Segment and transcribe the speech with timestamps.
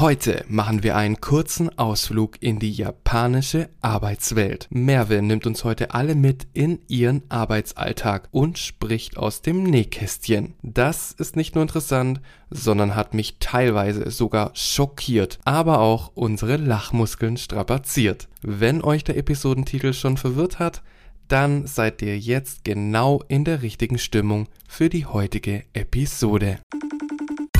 [0.00, 4.68] Heute machen wir einen kurzen Ausflug in die japanische Arbeitswelt.
[4.70, 10.54] Merve nimmt uns heute alle mit in ihren Arbeitsalltag und spricht aus dem Nähkästchen.
[10.62, 17.36] Das ist nicht nur interessant, sondern hat mich teilweise sogar schockiert, aber auch unsere Lachmuskeln
[17.36, 18.28] strapaziert.
[18.40, 20.82] Wenn euch der Episodentitel schon verwirrt hat,
[21.26, 26.60] dann seid ihr jetzt genau in der richtigen Stimmung für die heutige Episode.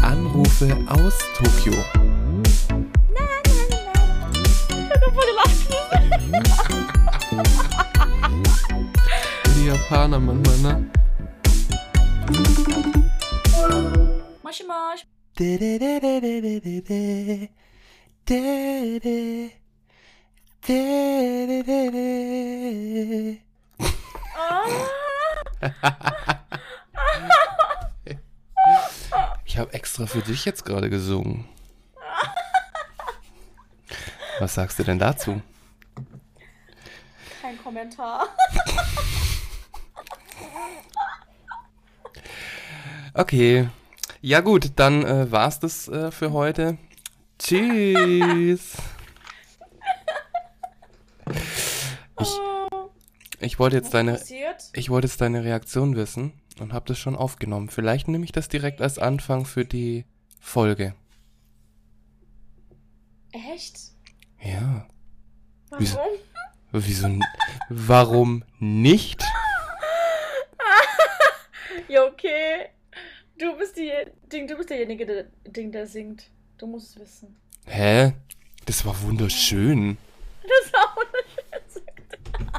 [0.00, 1.74] Anrufe aus Tokio.
[9.54, 10.90] Die Japaner manchmal, ne?
[14.42, 15.04] Moshi Mosh.
[29.44, 31.46] Ich habe extra für dich jetzt gerade gesungen.
[34.40, 35.42] Was sagst du denn dazu?
[37.40, 38.26] Kein Kommentar.
[43.14, 43.68] Okay.
[44.20, 46.78] Ja gut, dann äh, war's das äh, für heute.
[47.38, 48.76] Tschüss.
[52.20, 52.28] Ich,
[53.40, 54.20] ich wollte jetzt deine
[54.72, 57.68] ich wollte jetzt deine Reaktion wissen und habe das schon aufgenommen.
[57.70, 60.04] Vielleicht nehme ich das direkt als Anfang für die
[60.40, 60.94] Folge.
[63.32, 63.87] Echt?
[64.40, 64.86] Ja.
[65.70, 65.80] Warum?
[65.80, 65.98] Wieso?
[66.72, 67.20] Wieso?
[67.68, 69.22] Warum nicht?
[71.88, 72.68] Ja, okay.
[73.38, 73.90] Du bist die
[74.30, 76.30] Ding, du bist derjenige, der Ding, der singt.
[76.58, 77.36] Du musst es wissen.
[77.66, 78.12] Hä?
[78.66, 79.96] Das war wunderschön.
[80.42, 82.50] Das war wunderschön.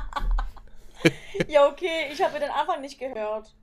[1.48, 3.54] ja, okay, ich habe den Anfang nicht gehört.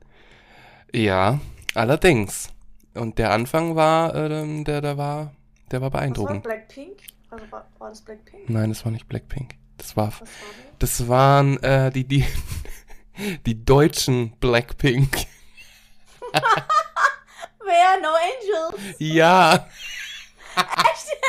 [0.92, 1.40] Ja,
[1.74, 2.50] allerdings.
[2.94, 5.32] Und der Anfang war, ähm, der, der war,
[5.70, 6.42] der war Was war beeindruckend.
[6.44, 6.98] Blackpink?
[7.30, 8.48] Also war, war das Blackpink?
[8.48, 9.54] Nein, das war nicht Blackpink.
[9.78, 10.26] Das war, war
[10.78, 11.08] das?
[11.08, 12.26] waren äh, die, die,
[13.46, 15.26] die deutschen Blackpink.
[17.64, 18.00] Wer?
[18.00, 18.96] No Angels?
[18.98, 19.68] Ja.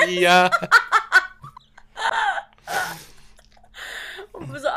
[0.08, 0.50] ja.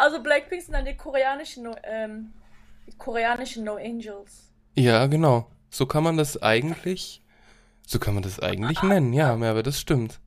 [0.01, 2.33] Also- Blackpink sind dann die koreanischen, no, ähm,
[2.87, 4.51] die koreanischen No Angels.
[4.75, 5.51] Ja, genau.
[5.71, 7.23] So kann man das eigentlich,
[7.87, 9.13] so kann man das eigentlich nennen.
[9.13, 10.21] Ja, Merve, das stimmt.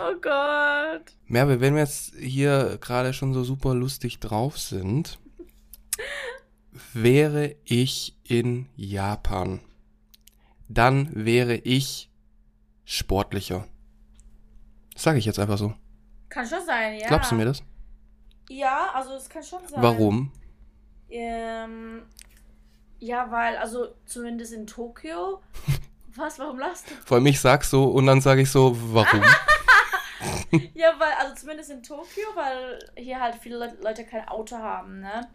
[0.00, 1.12] Oh Gott.
[1.26, 5.18] Merve, wenn wir jetzt hier gerade schon so super lustig drauf sind,
[6.92, 9.60] wäre ich in Japan,
[10.68, 12.10] dann wäre ich
[12.84, 13.66] sportlicher.
[14.94, 15.74] Das sage ich jetzt einfach so.
[16.28, 17.08] Kann schon sein, ja.
[17.08, 17.62] Glaubst du mir das?
[18.48, 19.82] Ja, also es kann schon sein.
[19.82, 20.32] Warum?
[21.10, 22.02] Ähm,
[23.00, 25.40] ja, weil, also zumindest in Tokio.
[26.14, 26.94] Was, warum lachst du?
[27.04, 29.22] Vor allem ich sag so und dann sage ich so, warum?
[30.74, 35.00] Ja, weil, also zumindest in Tokio, weil hier halt viele Le Leute kein Auto haben,
[35.00, 35.28] ne?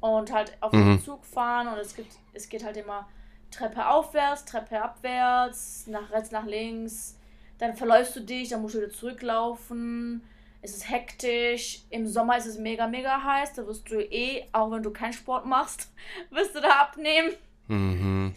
[0.00, 0.96] Und halt auf Mhm.
[0.98, 3.08] dem Zug fahren und es gibt, es geht halt immer
[3.50, 7.16] Treppe aufwärts, Treppe abwärts, nach rechts, nach links.
[7.58, 10.22] Dann verläufst du dich, dann musst du wieder zurücklaufen.
[10.62, 11.80] Es ist hektisch.
[11.90, 13.54] Im Sommer ist es mega, mega heiß.
[13.54, 15.90] Da wirst du eh, auch wenn du keinen Sport machst,
[16.30, 17.32] wirst du da abnehmen.
[17.68, 18.34] Mhm.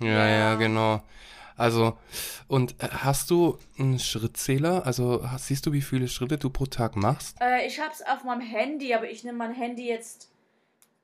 [0.00, 0.28] Ja, Ja.
[0.28, 1.00] ja, genau.
[1.58, 1.98] Also,
[2.46, 4.86] und äh, hast du einen Schrittzähler?
[4.86, 7.36] Also, hast, siehst du, wie viele Schritte du pro Tag machst?
[7.40, 10.30] Äh, ich hab's auf meinem Handy, aber ich nehme mein Handy jetzt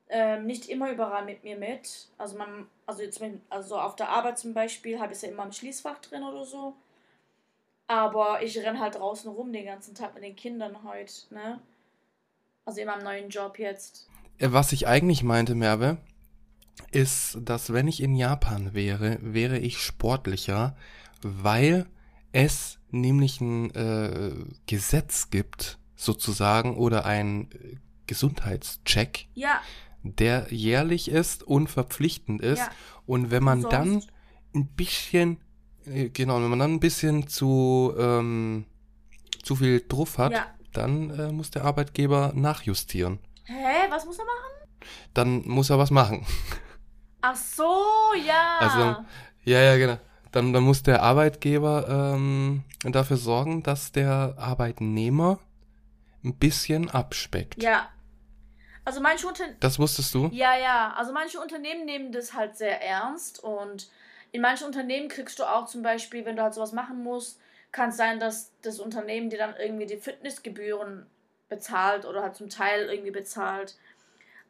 [0.09, 2.07] ähm, nicht immer überall mit mir mit.
[2.17, 5.43] Also, man, also, jetzt, also auf der Arbeit zum Beispiel habe ich es ja immer
[5.43, 6.73] im Schließfach drin oder so.
[7.87, 11.59] Aber ich renn halt draußen rum den ganzen Tag mit den Kindern heute, ne?
[12.63, 14.07] Also in meinem neuen Job jetzt.
[14.39, 15.97] Äh, Was ich eigentlich meinte, Merve,
[16.91, 20.75] ist, dass wenn ich in Japan wäre, wäre ich sportlicher,
[21.21, 21.85] weil
[22.31, 24.31] es nämlich ein äh,
[24.67, 27.75] Gesetz gibt, sozusagen, oder ein äh,
[28.07, 29.61] Gesundheitscheck, Ja,
[30.03, 32.59] der jährlich ist und verpflichtend ist.
[32.59, 32.69] ja.
[33.05, 34.09] Und wenn man dann Umsonst.
[34.53, 35.37] ein bisschen,
[35.85, 38.65] äh, genau, wenn man dann ein bisschen zu, ähm,
[39.43, 40.45] zu viel drauf hat, Ja.
[40.73, 43.19] dann äh, muss der Arbeitgeber nachjustieren.
[43.45, 43.53] Hä?
[43.89, 44.69] Was muss er machen?
[45.13, 46.25] Dann muss er was machen.
[47.27, 47.73] Ach so,
[48.23, 48.57] ja.
[48.59, 49.03] Also,
[49.45, 49.97] Ja, ja, genau.
[50.31, 55.39] Dann, dann muss der Arbeitgeber ähm, dafür sorgen, dass der Arbeitnehmer
[56.23, 57.61] ein bisschen abspeckt.
[57.61, 57.89] ja.
[58.87, 59.57] Also manche Unternehmen.
[59.59, 60.29] Das wusstest du?
[60.31, 60.93] Ja, ja.
[60.95, 63.89] Also manche Unternehmen nehmen das halt sehr ernst und
[64.31, 67.39] in manchen Unternehmen kriegst du auch zum Beispiel, wenn du halt sowas machen musst,
[67.71, 71.07] kann es sein, dass das Unternehmen dir dann irgendwie die Fitnessgebühren
[71.49, 73.75] bezahlt oder halt zum Teil irgendwie bezahlt.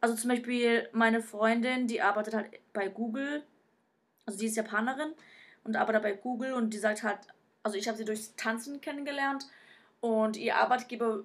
[0.06, 3.42] Also zum Beispiel meine Freundin, die arbeitet halt bei Google,
[4.24, 5.12] also die ist Japanerin
[5.64, 7.18] und arbeitet bei Google und die sagt halt,
[7.64, 9.48] also ich habe sie durchs Tanzen kennengelernt
[10.00, 11.24] und ihr Arbeitgeber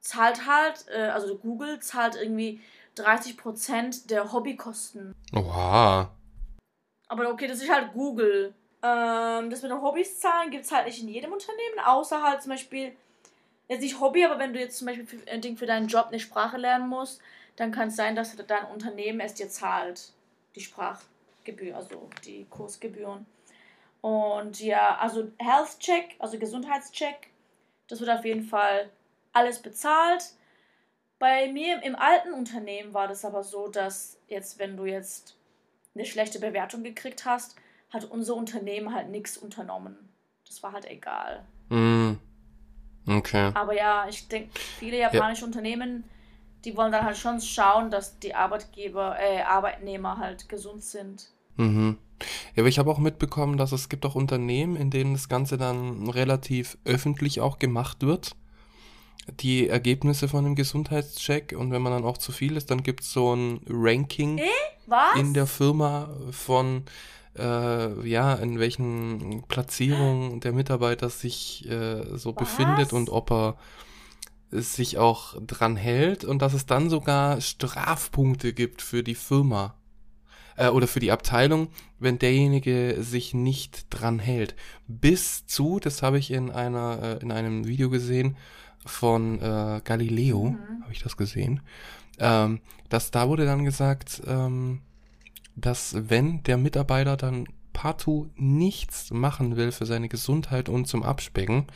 [0.00, 2.62] zahlt halt, äh, also Google zahlt irgendwie
[2.96, 5.14] 30% der Hobbykosten.
[5.36, 6.10] Oha.
[7.08, 8.54] Aber okay, das ist halt Google.
[8.82, 12.40] Ähm, das mit den Hobbys zahlen gibt es halt nicht in jedem Unternehmen, außer halt
[12.40, 12.96] zum Beispiel,
[13.68, 16.06] jetzt nicht Hobby, aber wenn du jetzt zum Beispiel für, ein Ding für deinen Job
[16.08, 17.20] eine Sprache lernen musst,
[17.56, 20.12] dann kann es sein, dass dein Unternehmen es dir zahlt.
[20.54, 23.26] Die Sprachgebühr, also die Kursgebühren.
[24.00, 27.30] Und ja, also Health Check, also Gesundheitscheck,
[27.88, 28.90] das wird auf jeden Fall
[29.32, 30.32] alles bezahlt.
[31.18, 35.36] Bei mir im alten Unternehmen war das aber so, dass jetzt, wenn du jetzt
[35.94, 37.56] eine schlechte Bewertung gekriegt hast,
[37.90, 39.96] hat unser Unternehmen halt nichts unternommen.
[40.46, 41.44] Das war halt egal.
[41.68, 42.14] Mm.
[43.06, 43.52] Okay.
[43.54, 45.46] Aber ja, ich denke, viele japanische ja.
[45.46, 46.04] Unternehmen,
[46.64, 51.30] die wollen dann halt schon schauen, dass die Arbeitgeber, äh, Arbeitnehmer halt gesund sind.
[51.56, 51.98] Mhm.
[52.54, 55.58] Ja, aber ich habe auch mitbekommen, dass es gibt auch Unternehmen, in denen das Ganze
[55.58, 58.36] dann relativ öffentlich auch gemacht wird.
[59.40, 63.00] Die Ergebnisse von dem Gesundheitscheck und wenn man dann auch zu viel ist, dann gibt
[63.00, 65.18] es so ein Ranking äh?
[65.18, 66.84] in der Firma von
[67.38, 72.40] äh, ja, in welchen Platzierungen der Mitarbeiter sich äh, so Was?
[72.40, 73.56] befindet und ob er
[74.54, 79.74] sich auch dran hält und dass es dann sogar Strafpunkte gibt für die Firma
[80.56, 81.68] äh, oder für die Abteilung,
[81.98, 84.54] wenn derjenige sich nicht dran hält.
[84.86, 88.36] Bis zu, das habe ich in einer äh, in einem Video gesehen
[88.86, 90.82] von äh, Galileo, mhm.
[90.82, 91.60] habe ich das gesehen.
[92.18, 94.82] Ähm, dass da wurde dann gesagt, ähm,
[95.56, 101.66] dass wenn der Mitarbeiter dann partout nichts machen will für seine Gesundheit und zum Abspecken,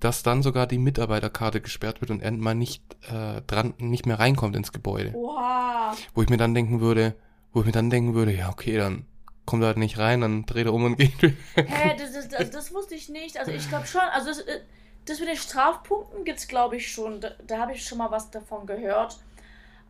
[0.00, 4.18] dass dann sogar die Mitarbeiterkarte gesperrt wird und er mal nicht äh, dran, nicht mehr
[4.18, 5.12] reinkommt ins Gebäude.
[5.14, 5.96] Wow.
[6.14, 7.14] Wo ich mir dann denken würde,
[7.52, 9.06] wo ich mir dann denken würde, ja, okay, dann
[9.46, 11.12] kommt er halt nicht rein, dann dreht er um und geht.
[11.22, 13.38] Hä, hey, das, das, das, das, wusste ich nicht.
[13.38, 14.60] Also ich glaube schon, also das, äh,
[15.06, 17.20] das mit den Strafpunkten gibt es, glaube ich, schon.
[17.20, 19.18] Da, da habe ich schon mal was davon gehört.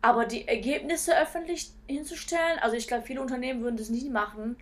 [0.01, 4.55] Aber die Ergebnisse öffentlich hinzustellen, also ich glaube, viele Unternehmen würden das nicht machen,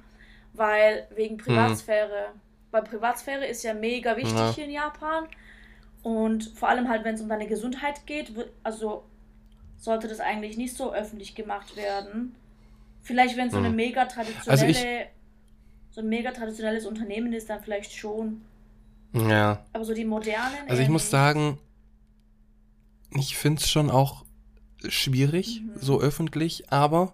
[0.54, 2.30] weil wegen Privatsphäre.
[2.34, 2.45] Mhm.
[2.76, 4.52] Weil Privatsphäre ist ja mega wichtig ja.
[4.54, 5.28] hier in Japan.
[6.04, 9.06] Und vor allem halt, wenn es um deine Gesundheit geht, wird, also
[9.78, 12.36] sollte das eigentlich nicht so öffentlich gemacht werden.
[13.02, 14.86] Vielleicht, wenn es so eine mega traditionelle, also ich,
[15.90, 18.42] so ein mega traditionelles Unternehmen ist, dann vielleicht schon.
[19.14, 19.64] Ja.
[19.72, 20.68] Aber so die modernen.
[20.68, 21.58] Also ich muss sagen,
[23.12, 24.26] ich finde es schon auch
[24.86, 25.80] schwierig, mhm.
[25.80, 27.14] so öffentlich, aber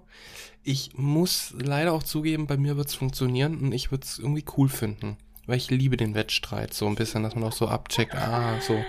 [0.63, 4.45] ich muss leider auch zugeben, bei mir wird es funktionieren und ich würde es irgendwie
[4.57, 5.17] cool finden.
[5.47, 8.83] Weil ich liebe den Wettstreit so ein bisschen, dass man auch so abcheckt, ah, so.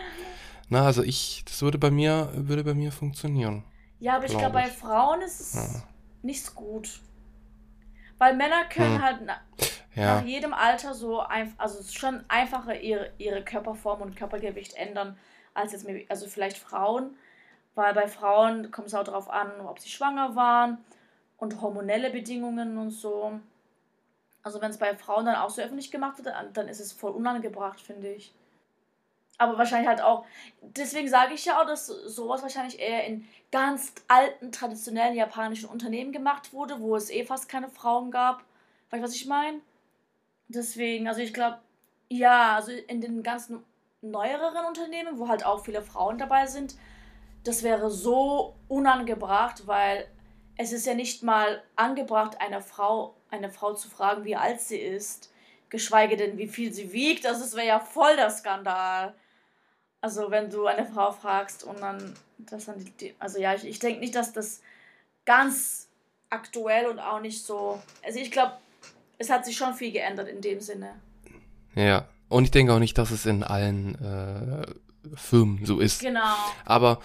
[0.69, 3.64] Na, also ich, das würde bei mir, würde bei mir funktionieren.
[4.00, 5.54] Ja, aber ich glaube, glaub, bei Frauen ist es.
[5.54, 5.82] Ja
[6.22, 7.00] nicht so gut.
[8.19, 9.02] Weil Männer können hm.
[9.02, 9.37] halt na,
[9.94, 10.16] ja.
[10.16, 15.19] nach jedem Alter so einfach, also schon einfacher ihre, ihre Körperform und Körpergewicht ändern,
[15.55, 17.16] als jetzt also vielleicht Frauen.
[17.75, 20.78] Weil bei Frauen kommt es auch darauf an, ob sie schwanger waren
[21.38, 23.40] und hormonelle Bedingungen und so.
[24.43, 27.12] Also wenn es bei Frauen dann auch so öffentlich gemacht wird, dann ist es voll
[27.12, 28.35] unangebracht, finde ich
[29.43, 30.25] aber wahrscheinlich halt auch.
[30.61, 36.12] Deswegen sage ich ja auch, dass sowas wahrscheinlich eher in ganz alten, traditionellen japanischen Unternehmen
[36.12, 38.44] gemacht wurde, wo es eh fast keine Frauen gab.
[38.91, 39.61] Weißt du, was ich meine?
[40.49, 41.59] Deswegen, also ich glaube,
[42.09, 43.65] ja, also in den ganzen
[44.01, 46.77] neueren Unternehmen, wo halt auch viele Frauen dabei sind,
[47.44, 50.06] das wäre so unangebracht, weil
[50.56, 54.77] es ist ja nicht mal angebracht, eine Frau, eine Frau zu fragen, wie alt sie
[54.79, 55.32] ist,
[55.70, 57.24] geschweige denn, wie viel sie wiegt.
[57.24, 59.15] Das wäre ja voll der Skandal.
[60.01, 63.79] Also wenn du eine Frau fragst und dann das dann die, also ja, ich, ich
[63.79, 64.60] denke nicht, dass das
[65.24, 65.89] ganz
[66.29, 67.81] aktuell und auch nicht so.
[68.05, 68.53] Also ich glaube,
[69.19, 71.01] es hat sich schon viel geändert in dem Sinne.
[71.74, 74.67] Ja, und ich denke auch nicht, dass es in allen äh,
[75.15, 76.01] Firmen so ist.
[76.01, 76.34] Genau.
[76.65, 77.01] Aber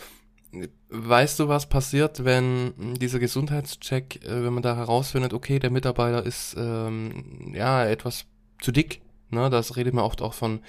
[0.90, 6.26] weißt du, was passiert, wenn dieser Gesundheitscheck, äh, wenn man da herausfindet, okay, der Mitarbeiter
[6.26, 8.26] ist ähm, ja etwas
[8.60, 9.50] zu dick, ne?
[9.50, 10.62] Das redet man oft auch von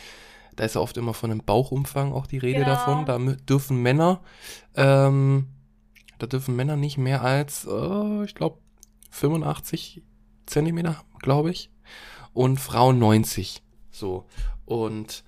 [0.59, 2.71] da ist ja oft immer von einem Bauchumfang auch die Rede genau.
[2.71, 3.07] davon.
[3.07, 4.21] Da dürfen Männer,
[4.75, 5.47] ähm,
[6.19, 8.59] da dürfen Männer nicht mehr als, äh, ich glaube,
[9.11, 10.03] 85
[10.47, 11.71] Zentimeter, glaube ich.
[12.33, 13.63] Und Frauen 90.
[13.93, 14.27] So.
[14.65, 15.23] Und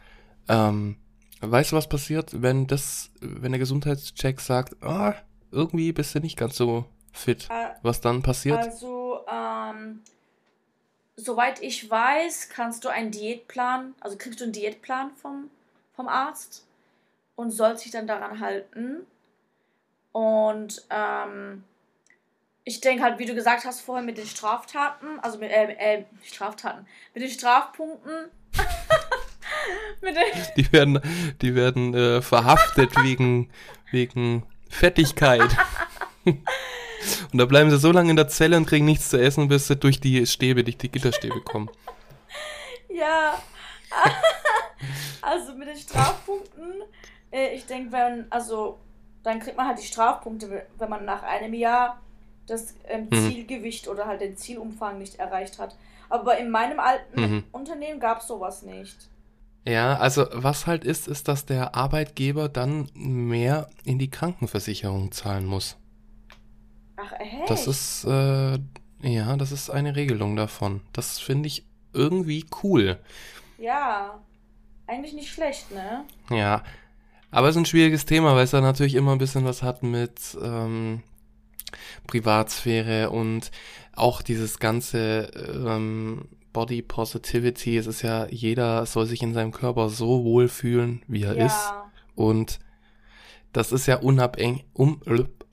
[0.49, 0.97] ähm,
[1.40, 5.14] weißt du, was passiert, wenn das, wenn der Gesundheitscheck sagt, ah,
[5.50, 7.49] irgendwie bist du nicht ganz so fit.
[7.50, 8.59] Äh, was dann passiert?
[8.59, 10.02] Also, ähm,
[11.16, 15.50] soweit ich weiß, kannst du einen Diätplan, also kriegst du einen Diätplan vom,
[15.94, 16.66] vom Arzt
[17.37, 19.06] und sollst dich dann daran halten.
[20.12, 21.64] Und ähm,
[22.64, 26.04] ich denke halt, wie du gesagt hast vorher mit den Straftaten, also mit äh, äh,
[26.23, 28.30] Straftaten, mit den Strafpunkten.
[30.56, 31.00] die werden,
[31.42, 33.50] die werden äh, verhaftet wegen,
[33.90, 35.56] wegen Fettigkeit.
[36.24, 39.66] und da bleiben sie so lange in der Zelle und kriegen nichts zu essen, bis
[39.66, 41.70] sie durch die Stäbe, durch die Gitterstäbe kommen.
[42.88, 43.40] Ja.
[45.22, 46.82] also mit den Strafpunkten,
[47.32, 48.78] äh, ich denke, wenn, also
[49.22, 52.00] dann kriegt man halt die Strafpunkte, wenn man nach einem Jahr
[52.46, 53.30] das ähm, mhm.
[53.30, 55.76] Zielgewicht oder halt den Zielumfang nicht erreicht hat.
[56.08, 57.44] Aber in meinem alten mhm.
[57.52, 59.09] Unternehmen gab es sowas nicht.
[59.66, 65.44] Ja, also was halt ist, ist, dass der Arbeitgeber dann mehr in die Krankenversicherung zahlen
[65.44, 65.76] muss.
[66.96, 67.48] Ach, echt?
[67.48, 68.58] Das ist, äh,
[69.02, 70.80] ja, das ist eine Regelung davon.
[70.92, 72.98] Das finde ich irgendwie cool.
[73.58, 74.20] Ja,
[74.86, 76.04] eigentlich nicht schlecht, ne?
[76.30, 76.62] Ja,
[77.30, 79.82] aber es ist ein schwieriges Thema, weil es da natürlich immer ein bisschen was hat
[79.82, 81.02] mit ähm,
[82.06, 83.50] Privatsphäre und
[83.94, 85.30] auch dieses ganze
[85.66, 87.76] ähm, Body Positivity.
[87.76, 91.47] Es ist ja, jeder soll sich in seinem Körper so wohlfühlen, wie er ja.
[91.47, 91.73] ist.
[92.14, 92.61] Und
[93.52, 95.00] das ist ja unabhängig, um,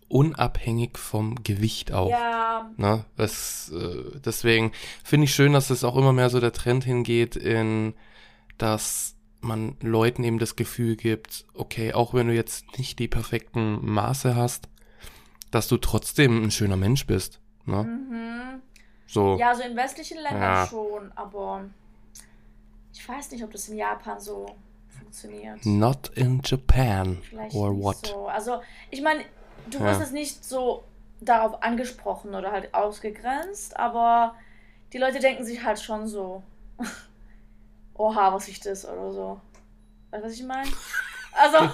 [0.07, 2.09] unabhängig vom Gewicht auch.
[2.09, 2.71] Ja.
[2.77, 3.05] Ne?
[3.15, 4.71] Das, äh, deswegen
[5.03, 7.93] finde ich schön, dass es auch immer mehr so der Trend hingeht in,
[8.57, 13.85] dass man Leuten eben das Gefühl gibt, okay, auch wenn du jetzt nicht die perfekten
[13.85, 14.67] Maße hast,
[15.51, 17.39] dass du trotzdem ein schöner Mensch bist.
[17.65, 17.83] Ne?
[17.83, 18.61] Mhm.
[19.07, 19.37] So.
[19.37, 20.67] Ja, so in westlichen Ländern ja.
[20.67, 21.65] schon, aber
[22.93, 24.45] ich weiß nicht, ob das in Japan so
[24.89, 25.65] funktioniert.
[25.65, 27.21] Not in Japan.
[27.23, 28.05] Vielleicht or what?
[28.05, 28.27] So.
[28.27, 28.61] Also,
[28.91, 29.23] ich meine,
[29.69, 30.83] du wirst es nicht so
[31.21, 34.35] darauf angesprochen oder halt ausgegrenzt, aber
[34.93, 36.43] die Leute denken sich halt schon so,
[37.93, 39.41] oha, was ist das oder so.
[40.11, 40.69] Weißt du, was ich meine?
[41.39, 41.69] Also,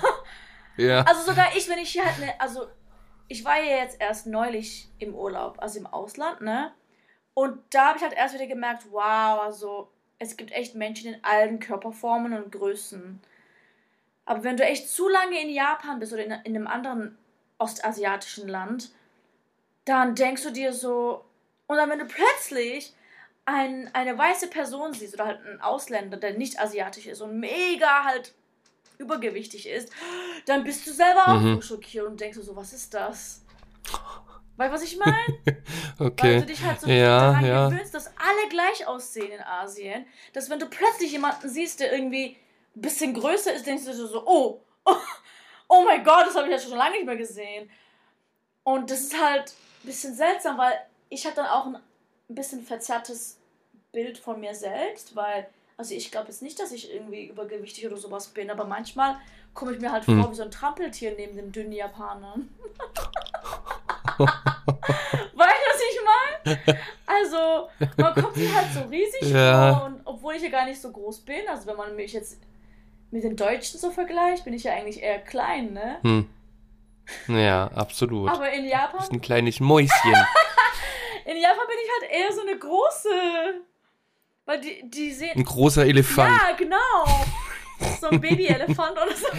[0.75, 1.03] ja.
[1.03, 2.67] also sogar ich, wenn ich hier halt ne, also
[3.29, 6.73] ich war ja jetzt erst neulich im Urlaub, also im Ausland, ne?
[7.33, 11.23] Und da habe ich halt erst wieder gemerkt, wow, also es gibt echt Menschen in
[11.23, 13.21] allen Körperformen und Größen.
[14.25, 17.17] Aber wenn du echt zu lange in Japan bist oder in, in einem anderen
[17.57, 18.91] ostasiatischen Land,
[19.85, 21.25] dann denkst du dir so,
[21.67, 22.93] und dann wenn du plötzlich
[23.45, 28.05] ein, eine weiße Person siehst oder halt einen Ausländer, der nicht asiatisch ist und mega
[28.05, 28.33] halt
[28.97, 29.91] übergewichtig ist,
[30.45, 31.55] dann bist du selber auch mhm.
[31.55, 33.41] so schockiert und denkst so, was ist das?
[34.63, 35.57] Weißt du, was ich meine?
[35.99, 36.35] okay.
[36.35, 37.69] Weil du dich halt so ja, daran ja.
[37.69, 42.37] gewöhnst, dass alle gleich aussehen in Asien, dass wenn du plötzlich jemanden siehst, der irgendwie
[42.75, 44.95] ein bisschen größer ist, denkst du so, oh, oh,
[45.67, 47.69] oh mein Gott, das habe ich ja schon lange nicht mehr gesehen.
[48.63, 49.53] Und das ist halt
[49.83, 50.73] ein bisschen seltsam, weil
[51.09, 51.81] ich habe dann auch ein
[52.29, 53.39] bisschen verzerrtes
[53.91, 57.97] Bild von mir selbst, weil also ich glaube jetzt nicht, dass ich irgendwie übergewichtig oder
[57.97, 59.17] sowas bin, aber manchmal
[59.53, 60.21] komme ich mir halt hm.
[60.21, 62.35] vor wie so ein Trampeltier neben dem dünnen Japaner.
[65.35, 66.79] weißt du, was ich meine?
[67.05, 69.75] Also, man kommt mir halt so riesig ja.
[69.75, 72.39] vor und obwohl ich ja gar nicht so groß bin, also wenn man mich jetzt
[73.11, 75.99] mit den Deutschen so vergleicht, bin ich ja eigentlich eher klein, ne?
[76.01, 76.29] Hm.
[77.27, 78.29] Ja, absolut.
[78.29, 78.91] Aber in Japan.
[78.93, 79.91] Du bist ein kleines Mäuschen.
[81.25, 83.09] in Japan bin ich halt eher so eine große.
[84.45, 85.31] Weil die, die sehen.
[85.35, 86.41] Ein großer Elefant.
[86.41, 87.25] Ja, genau.
[87.99, 89.27] so ein Babyelefant oder so.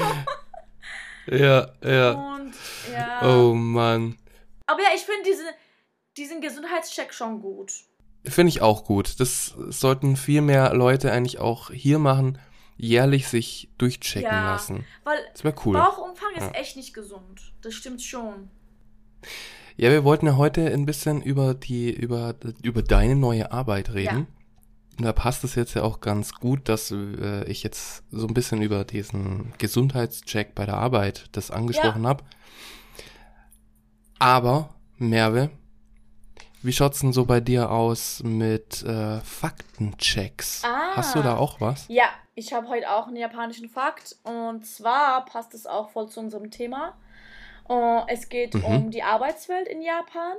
[1.26, 2.10] Ja, ja.
[2.10, 2.54] Und,
[2.92, 3.22] ja.
[3.22, 4.18] Oh Mann.
[4.66, 5.44] Aber ja, ich finde diese,
[6.16, 7.72] diesen Gesundheitscheck schon gut.
[8.24, 9.20] Finde ich auch gut.
[9.20, 12.38] Das sollten viel mehr Leute eigentlich auch hier machen,
[12.76, 14.86] jährlich sich durchchecken ja, lassen.
[15.04, 15.74] Weil das wäre cool.
[15.74, 16.46] Bauchumfang ja.
[16.46, 17.52] ist echt nicht gesund.
[17.60, 18.48] Das stimmt schon.
[19.76, 24.26] Ja, wir wollten ja heute ein bisschen über die, über, über deine neue Arbeit reden.
[24.98, 25.06] Ja.
[25.06, 28.62] Da passt es jetzt ja auch ganz gut, dass äh, ich jetzt so ein bisschen
[28.62, 32.10] über diesen Gesundheitscheck bei der Arbeit das angesprochen ja.
[32.10, 32.24] habe.
[34.18, 35.50] Aber, Merve,
[36.62, 40.62] wie schaut's denn so bei dir aus mit äh, Faktenchecks?
[40.64, 41.84] Ah, Hast du da auch was?
[41.88, 46.20] Ja, ich habe heute auch einen japanischen Fakt und zwar passt es auch voll zu
[46.20, 46.94] unserem Thema.
[47.68, 48.64] Uh, es geht mhm.
[48.64, 50.36] um die Arbeitswelt in Japan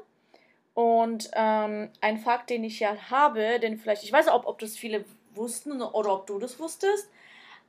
[0.73, 4.75] und ähm, ein Fakt, den ich ja habe, den vielleicht, ich weiß auch, ob das
[4.75, 7.07] viele wussten oder ob du das wusstest,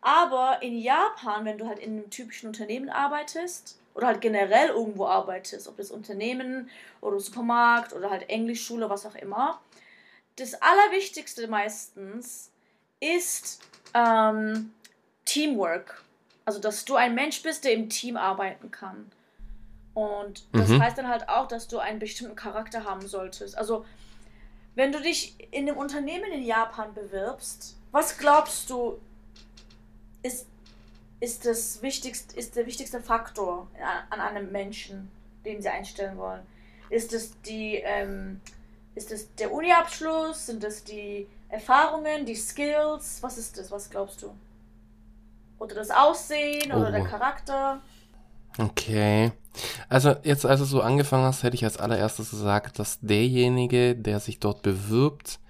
[0.01, 5.07] aber in Japan, wenn du halt in einem typischen Unternehmen arbeitest oder halt generell irgendwo
[5.07, 6.69] arbeitest, ob das Unternehmen
[7.01, 9.61] oder Supermarkt oder halt Englischschule, was auch immer,
[10.37, 12.51] das Allerwichtigste meistens
[13.01, 13.63] ist
[13.95, 14.73] ähm,
[15.25, 16.03] Teamwork.
[16.45, 19.11] Also, dass du ein Mensch bist, der im Team arbeiten kann.
[19.95, 20.83] Und das mhm.
[20.83, 23.57] heißt dann halt auch, dass du einen bestimmten Charakter haben solltest.
[23.57, 23.87] Also,
[24.75, 29.01] wenn du dich in einem Unternehmen in Japan bewirbst, was glaubst du,
[30.23, 30.47] ist,
[31.21, 33.69] ist, das wichtigste, ist der wichtigste Faktor
[34.11, 35.11] an einem Menschen,
[35.45, 36.43] den sie einstellen wollen?
[36.91, 38.41] Ist es die, ähm,
[38.95, 40.47] ist es der Uni-Abschluss?
[40.47, 43.19] Sind es die Erfahrungen, die Skills?
[43.23, 43.71] Was ist das?
[43.71, 44.31] Was glaubst du?
[45.59, 46.93] Oder das Aussehen oder Oh.
[46.93, 47.81] der Charakter?
[48.59, 49.33] Okay.
[49.89, 54.21] Also jetzt, als du so angefangen hast, hätte ich als allererstes gesagt, dass derjenige, der
[54.21, 55.41] sich dort bewirbt,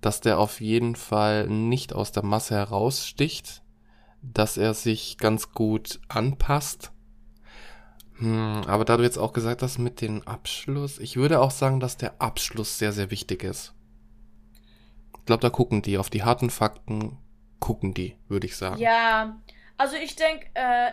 [0.00, 3.62] dass der auf jeden Fall nicht aus der Masse heraussticht,
[4.22, 6.92] dass er sich ganz gut anpasst.
[8.18, 11.80] Hm, aber da du jetzt auch gesagt hast mit dem Abschluss, ich würde auch sagen,
[11.80, 13.74] dass der Abschluss sehr, sehr wichtig ist.
[15.18, 17.18] Ich glaube, da gucken die, auf die harten Fakten
[17.60, 18.80] gucken die, würde ich sagen.
[18.80, 19.36] Ja,
[19.76, 20.92] also ich denke, äh,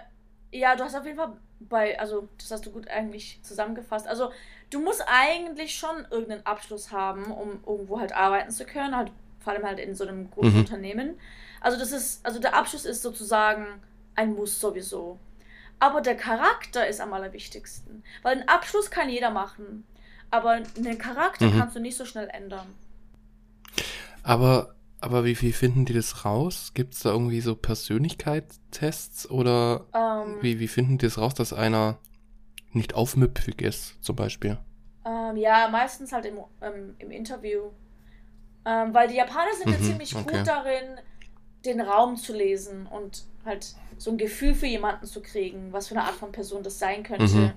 [0.52, 4.08] ja, du hast auf jeden Fall bei, also das hast du gut eigentlich zusammengefasst.
[4.08, 4.32] Also
[4.70, 9.54] du musst eigentlich schon irgendeinen Abschluss haben, um irgendwo halt arbeiten zu können, halt vor
[9.54, 10.60] allem halt in so einem großen Mhm.
[10.60, 11.20] Unternehmen.
[11.64, 13.68] Also das ist, also der Abschluss ist sozusagen
[14.16, 15.20] ein Muss sowieso.
[15.80, 19.86] Aber der Charakter ist am allerwichtigsten, weil einen Abschluss kann jeder machen,
[20.32, 21.50] aber einen Charakter Mhm.
[21.50, 22.76] kannst du nicht so schnell ändern.
[24.24, 26.72] Aber, aber wie, wie finden die das raus?
[26.74, 31.54] Gibt es da irgendwie so Persönlichkeitstests oder Ähm, wie, wie finden die das raus, dass
[31.54, 31.98] einer
[32.72, 34.60] nicht aufmüpfig ist, zum Beispiel?
[35.06, 37.72] Ähm, ja, meistens halt im, ähm, im Interview.
[38.66, 40.24] Ähm, weil die Japaner sind ja Mhm, ziemlich okay.
[40.24, 41.00] gut darin,
[41.66, 43.68] den Raum zu lesen und halt
[43.98, 47.04] so ein Gefühl für jemanden zu kriegen, was für eine Art von Person das sein
[47.04, 47.26] könnte.
[47.28, 47.54] Mhm.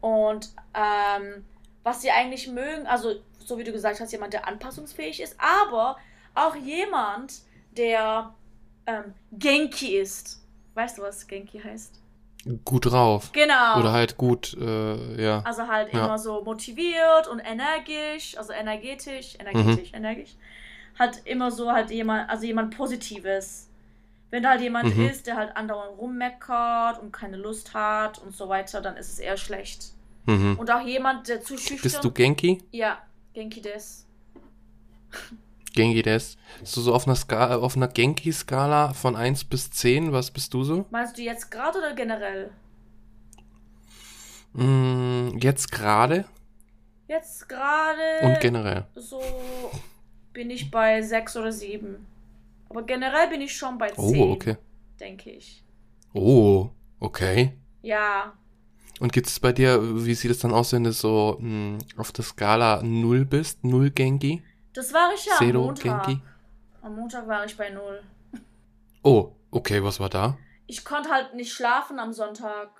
[0.00, 1.44] Und ähm,
[1.82, 5.96] was sie eigentlich mögen, also so wie du gesagt hast, jemand, der anpassungsfähig ist, aber
[6.34, 7.34] auch jemand,
[7.76, 8.34] der
[8.86, 10.42] ähm, Genki ist.
[10.74, 12.00] Weißt du, was Genki heißt?
[12.64, 13.30] Gut drauf.
[13.32, 13.80] Genau.
[13.80, 15.42] Oder halt gut, äh, ja.
[15.44, 16.04] Also halt Ja.
[16.04, 19.96] immer so motiviert und energisch, also energetisch, energetisch, Mhm.
[19.98, 20.36] energisch.
[20.98, 23.68] Halt immer so halt jemand, also jemand Positives.
[24.30, 25.06] Wenn da halt jemand Mhm.
[25.08, 29.18] ist, der halt andauernd rummeckert und keine Lust hat und so weiter, dann ist es
[29.18, 29.92] eher schlecht.
[30.26, 30.58] Mhm.
[30.58, 31.82] Und auch jemand, der zu schüchtern...
[31.82, 32.62] Bist du Genki?
[32.72, 32.98] Ja,
[33.34, 34.04] Genki des.
[35.74, 36.36] Genki des.
[36.64, 40.64] So, so auf einer Skala, auf einer Genki-Skala von 1 bis 10, was bist du
[40.64, 40.86] so?
[40.90, 42.50] Meinst du jetzt gerade oder generell?
[44.54, 46.24] Mm, jetzt gerade
[47.08, 48.86] Jetzt gerade und generell.
[48.96, 49.20] so
[50.36, 52.06] bin ich bei sechs oder sieben.
[52.68, 54.56] Aber generell bin ich schon bei Oh, zehn, okay.
[55.00, 55.64] denke ich.
[56.14, 56.70] Oh,
[57.00, 57.58] okay.
[57.82, 58.34] Ja,
[59.00, 62.12] Und gibt es bei dir, wie sieht es dann aus, wenn du so mh, auf
[62.12, 63.62] der Skala 0 bist?
[63.64, 64.42] 0 Genki?
[64.72, 66.06] Das war ich ja am Zero Montag.
[66.06, 66.22] Genki?
[66.82, 68.02] Am Montag war ich bei null.
[69.02, 70.38] Oh, okay, was war da?
[70.66, 72.70] Ich konnte halt nicht schlafen am Sonntag.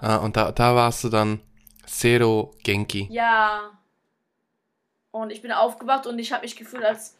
[0.00, 1.40] Ah, und da, da warst du dann
[1.86, 3.08] Zero Genki.
[3.10, 3.75] Ja.
[5.22, 7.16] Und ich bin aufgewacht und ich habe mich gefühlt, als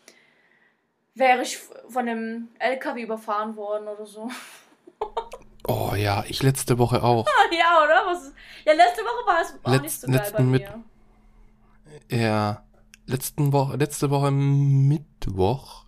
[1.15, 4.31] wäre ich von einem LKW überfahren worden oder so.
[5.69, 7.27] Oh ja, ich letzte Woche auch.
[7.51, 8.07] ja, oder?
[8.07, 8.35] Was ist...
[8.65, 10.63] Ja, letzte Woche war es auch Letz- nicht so geil bei Mit-
[12.09, 12.17] mir.
[12.17, 12.63] Ja,
[13.07, 15.87] letzten Woche, letzte Woche Mittwoch,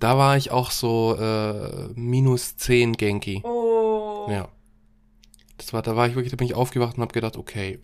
[0.00, 3.42] da war ich auch so äh, minus 10 Genki.
[3.44, 4.26] Oh.
[4.28, 4.48] Ja.
[5.58, 7.80] Das war, da war ich wirklich, da bin ich aufgewacht und habe gedacht, okay,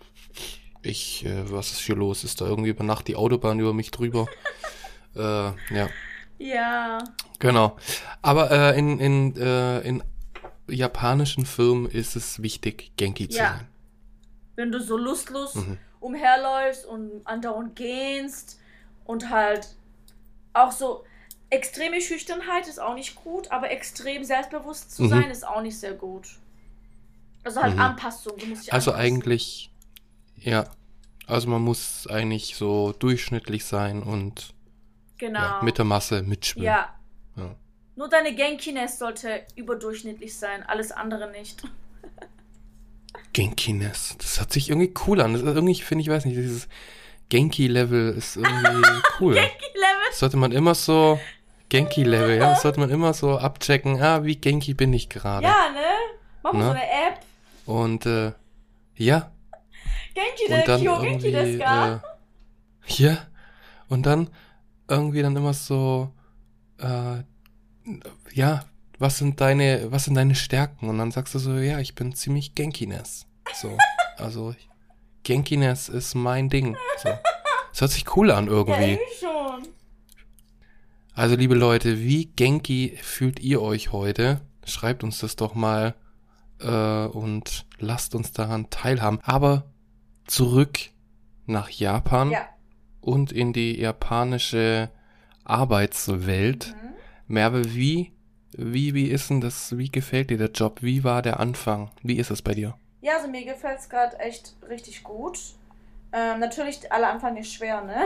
[0.82, 2.24] ich, äh, was ist hier los?
[2.24, 4.28] Ist da irgendwie über Nacht die Autobahn über mich drüber?
[5.14, 5.88] äh, ja,
[6.38, 6.98] Ja.
[7.38, 7.76] genau.
[8.22, 10.02] Aber äh, in, in, äh, in
[10.68, 13.48] japanischen Firmen ist es wichtig, Genki zu Ja.
[13.58, 13.68] sein.
[14.56, 15.78] Wenn du so lustlos Mhm.
[16.00, 18.58] umherläufst und andauernd gehst
[19.04, 19.74] und halt
[20.52, 21.04] auch so
[21.50, 25.08] extreme Schüchternheit ist auch nicht gut, aber extrem selbstbewusst zu Mhm.
[25.08, 26.38] sein ist auch nicht sehr gut.
[27.44, 27.80] Also halt Mhm.
[27.80, 28.38] Anpassung.
[28.38, 29.06] Du musst dich Also anpassen.
[29.06, 29.71] eigentlich,
[30.42, 30.66] ja,
[31.26, 34.52] also man muss eigentlich so durchschnittlich sein und
[35.18, 35.38] Genau.
[35.40, 36.66] ja, mit der Masse mitschwimmen.
[36.66, 36.94] Ja.
[37.36, 37.54] Ja.
[37.94, 41.62] Nur deine Genkiness sollte überdurchschnittlich sein, alles andere nicht.
[43.32, 44.16] Genkines.
[44.18, 45.32] Das hört sich irgendwie cool an.
[45.32, 46.68] Das ist irgendwie, finde, ich weiß nicht, dieses
[47.28, 48.86] Genki-Level ist irgendwie
[49.20, 49.34] cool.
[49.34, 49.48] Level.
[50.08, 51.18] Das sollte man immer so,
[51.70, 54.00] Genki-Level, ja, das sollte man immer so abchecken.
[54.02, 55.46] Ah, wie Genki bin ich gerade.
[55.46, 55.80] Ja, ne?
[56.42, 56.64] Mach mal Ne?
[56.66, 57.20] so eine App.
[57.64, 58.32] Und, äh,
[58.96, 59.31] ja,
[60.14, 61.98] Genki und dann Kyo, Genki irgendwie, äh,
[62.86, 63.18] ja,
[63.88, 64.28] und dann
[64.88, 66.12] irgendwie dann immer so,
[66.78, 67.22] äh,
[68.32, 68.64] ja,
[68.98, 70.88] was sind deine, was sind deine Stärken?
[70.88, 73.26] Und dann sagst du so, ja, ich bin ziemlich Genkines.
[73.54, 73.76] So,
[74.16, 74.54] also,
[75.22, 76.76] Genkines ist mein Ding.
[77.02, 77.10] So.
[77.70, 78.98] Das hört sich cool an Ja, irgendwie.
[79.18, 79.68] schon.
[81.14, 84.40] Also, liebe Leute, wie Genki fühlt ihr euch heute?
[84.64, 85.94] Schreibt uns das doch mal
[86.60, 89.18] äh, und lasst uns daran teilhaben.
[89.22, 89.64] Aber
[90.32, 90.78] zurück
[91.46, 92.48] nach Japan Ja.
[93.02, 94.90] und in die japanische
[95.44, 96.68] Arbeitswelt.
[96.74, 96.94] Mhm.
[97.26, 98.12] Merve, wie,
[98.52, 100.78] wie, wie ist denn das, wie gefällt dir der Job?
[100.82, 101.90] Wie war der Anfang?
[102.02, 102.74] Wie ist es bei dir?
[103.02, 105.38] Ja, also mir gefällt es gerade echt richtig gut.
[106.12, 108.04] Ähm, natürlich, aller Anfang ist schwer, ne?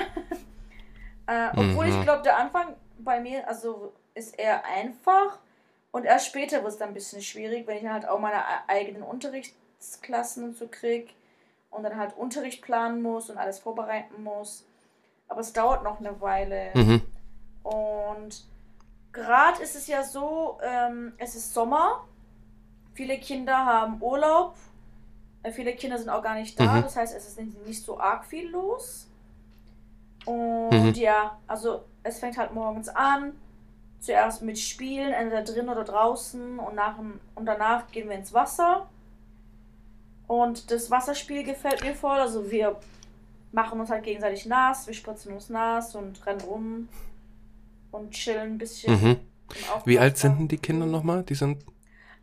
[1.27, 1.93] äh, obwohl Mhm.
[1.93, 5.39] ich glaube, der Anfang bei mir, also ist eher einfach
[5.93, 8.37] und erst später wird es dann ein bisschen schwierig, wenn ich dann halt auch meine
[8.39, 11.15] e- eigenen Unterrichtsklassen und so krieg
[11.77, 14.65] und dann halt Unterricht planen muss und alles vorbereiten muss.
[15.29, 16.71] Aber es dauert noch eine Weile.
[16.75, 17.03] Mhm.
[17.63, 18.45] Und
[19.13, 22.05] gerade ist es ja so, ähm, es ist Sommer,
[22.95, 24.55] viele Kinder haben Urlaub,
[25.43, 26.83] äh, viele Kinder sind auch gar nicht da, Mhm.
[26.83, 29.09] das heißt, es ist nicht, so arg viel los.
[30.25, 30.93] Und Mhm.
[30.95, 33.33] ja, also es fängt halt morgens an,
[34.01, 38.87] zuerst mit Spielen, entweder drin oder draußen und, nach, und danach gehen wir ins Wasser.
[40.27, 42.77] Und das Wasserspiel gefällt mir voll, also wir
[43.53, 46.89] machen uns halt gegenseitig nass, wir spritzen uns nass und rennen rum
[47.93, 49.01] und chillen ein bisschen.
[49.01, 49.21] Mhm.
[49.85, 51.23] Wie alt sind denn die Kinder nochmal?
[51.23, 51.65] Die sind.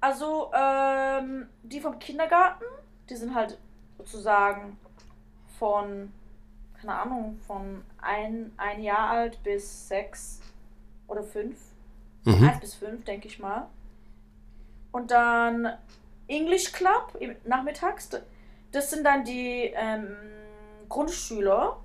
[0.02, 2.66] Also, ähm, die vom Kindergarten,
[3.10, 3.58] die sind halt
[3.98, 4.78] sozusagen
[5.58, 6.12] von,
[6.80, 10.42] keine Ahnung, von ein, ein Jahr alt bis sechs
[11.08, 11.58] oder fünf.
[12.26, 12.50] Mhm.
[12.50, 13.68] Eins bis fünf, denke ich mal.
[14.92, 15.70] Und dann
[16.34, 18.10] English Club nachmittags.
[18.72, 20.16] Das sind dann die ähm,
[20.90, 21.78] Grundschüler.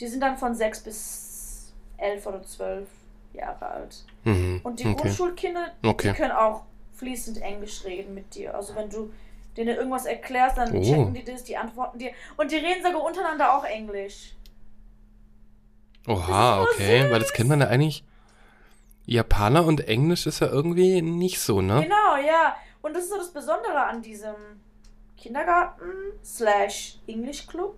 [0.00, 2.88] Die sind dann von sechs bis elf oder zwölf
[3.32, 4.04] Jahre alt.
[4.24, 4.60] Mhm.
[4.62, 4.96] Und die okay.
[5.00, 6.08] Grundschulkinder, Okay.
[6.10, 6.62] die können auch
[6.94, 8.54] fließend Englisch reden mit dir.
[8.54, 9.12] Also wenn du
[9.56, 10.82] denen irgendwas erklärst, dann Oh.
[10.82, 12.10] checken die das, die antworten dir.
[12.36, 14.34] Und die reden sogar untereinander auch Englisch.
[16.06, 17.10] Oha, okay.
[17.10, 18.04] Weil das kennt man ja eigentlich.
[19.06, 21.82] Japaner und Englisch ist ja irgendwie nicht so, ne?
[21.82, 22.56] Genau, ja.
[22.86, 24.36] Und das ist so das Besondere an diesem
[25.16, 25.90] Kindergarten
[26.24, 27.76] slash English Club.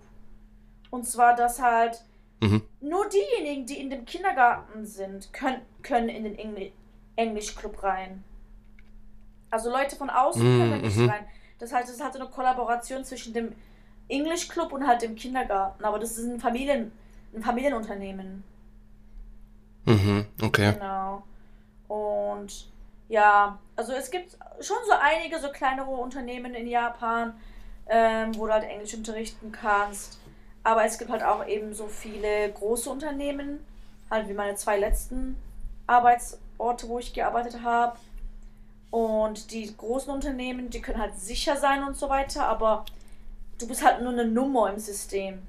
[0.91, 2.03] Und zwar, dass halt
[2.41, 2.61] Mhm.
[2.79, 6.71] nur diejenigen, die in dem Kindergarten sind, können, können in den Engli
[7.15, 8.23] English Club rein.
[9.49, 11.09] Also Leute von außen Mm, können nicht mhm.
[11.09, 11.25] rein.
[11.57, 13.53] Das heißt, es ist halt so eine Kollaboration zwischen dem
[14.09, 15.83] English Club und halt dem Kindergarten.
[15.85, 16.91] Aber das ist ein, Familien,
[17.33, 18.43] ein Familienunternehmen.
[19.85, 20.27] Mhm.
[20.39, 20.73] Okay.
[20.73, 21.23] Genau.
[21.87, 22.69] Und
[23.09, 27.33] ja, also es gibt schon so einige so kleinere Unternehmen in Japan,
[27.87, 30.19] ähm, wo du halt Englisch unterrichten kannst.
[30.63, 33.65] Aber es gibt halt auch eben so viele große Unternehmen,
[34.11, 35.37] halt wie meine zwei letzten
[35.87, 37.97] Arbeitsorte, wo ich gearbeitet habe.
[38.91, 42.83] Und die großen Unternehmen, die können halt sicher sein und so weiter, aber
[43.59, 45.41] du bist halt nur eine Nummer im System.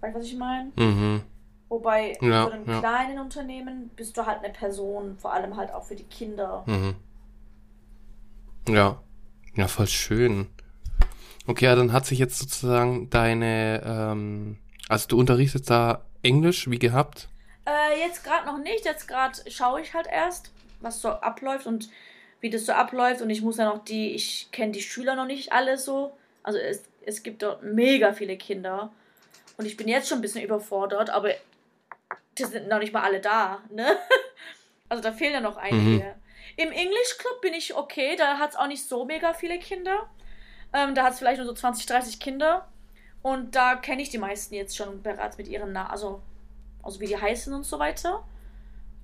[0.00, 0.72] Weißt du, was ich meine?
[0.74, 1.22] Mhm.
[1.68, 2.80] Wobei Ja, für den ja.
[2.80, 6.64] kleinen Unternehmen bist du halt eine Person, vor allem halt auch für die Kinder.
[6.66, 6.96] Mhm.
[8.68, 9.02] Ja.
[9.56, 10.46] Ja, voll schön.
[11.46, 16.78] Okay, ja, dann hat sich jetzt sozusagen deine, ähm, also du unterrichtest da Englisch wie
[16.78, 17.28] gehabt.
[17.66, 21.88] Äh, jetzt gerade noch nicht, jetzt gerade schaue ich halt erst, was so abläuft und
[22.40, 25.26] wie das so abläuft und ich muss ja noch die, ich kenne die Schüler noch
[25.26, 26.12] nicht alle so.
[26.42, 28.92] Also es, es gibt dort mega viele Kinder
[29.56, 31.30] und ich bin jetzt schon ein bisschen überfordert, aber
[32.38, 33.86] die sind noch nicht mal alle da, ne?
[34.90, 36.14] Also da fehlen ja noch einige.
[36.58, 40.08] Im English Club bin ich okay, da hat es auch nicht so mega viele Kinder.
[40.72, 42.66] Ähm, da hat es vielleicht nur so 20, 30 Kinder.
[43.22, 46.20] Und da kenne ich die meisten jetzt schon bereits mit ihren Namen, also,
[46.82, 48.24] also wie die heißen und so weiter.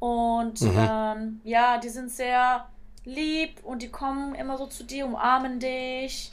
[0.01, 0.77] Und Mhm.
[0.77, 2.69] ähm, ja, die sind sehr
[3.05, 6.33] lieb und die kommen immer so zu dir, umarmen dich,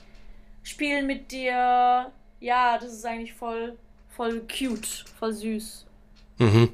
[0.63, 2.11] spielen mit dir.
[2.39, 3.77] Ja, das ist eigentlich voll,
[4.09, 5.85] voll cute, voll süß.
[6.39, 6.73] Mhm.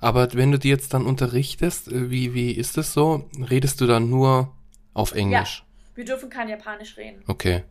[0.00, 3.28] Aber wenn du die jetzt dann unterrichtest, äh, wie, wie ist es so?
[3.38, 4.54] Redest du dann nur
[4.94, 5.64] auf Englisch?
[5.94, 7.22] Wir dürfen kein Japanisch reden.
[7.26, 7.64] Okay.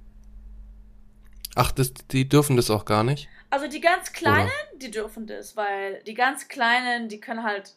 [1.56, 3.28] Ach, das, die dürfen das auch gar nicht?
[3.50, 4.80] Also die ganz Kleinen, Oder?
[4.80, 7.74] die dürfen das, weil die ganz Kleinen, die können halt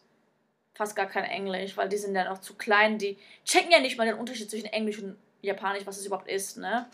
[0.75, 2.97] fast gar kein Englisch, weil die sind ja noch zu klein.
[2.97, 6.57] Die checken ja nicht mal den Unterschied zwischen Englisch und Japanisch, was es überhaupt ist,
[6.57, 6.87] ne?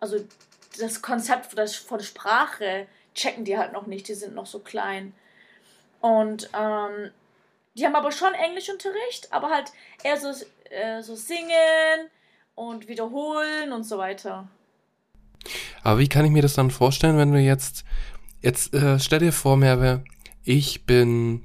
[0.00, 0.18] Also
[0.78, 5.12] das Konzept von Sprache checken die halt noch nicht, die sind noch so klein.
[6.00, 7.10] Und ähm,
[7.76, 10.28] die haben aber schon Englischunterricht, aber halt eher so,
[10.70, 12.08] äh, so singen
[12.54, 14.48] und wiederholen und so weiter.
[15.82, 17.84] Aber wie kann ich mir das dann vorstellen, wenn du jetzt,
[18.42, 20.02] jetzt äh, stell dir vor, Merve,
[20.42, 21.44] ich bin,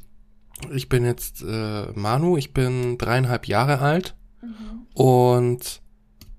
[0.71, 4.87] ich bin jetzt äh, Manu, ich bin dreieinhalb Jahre alt Mhm.
[4.93, 5.81] und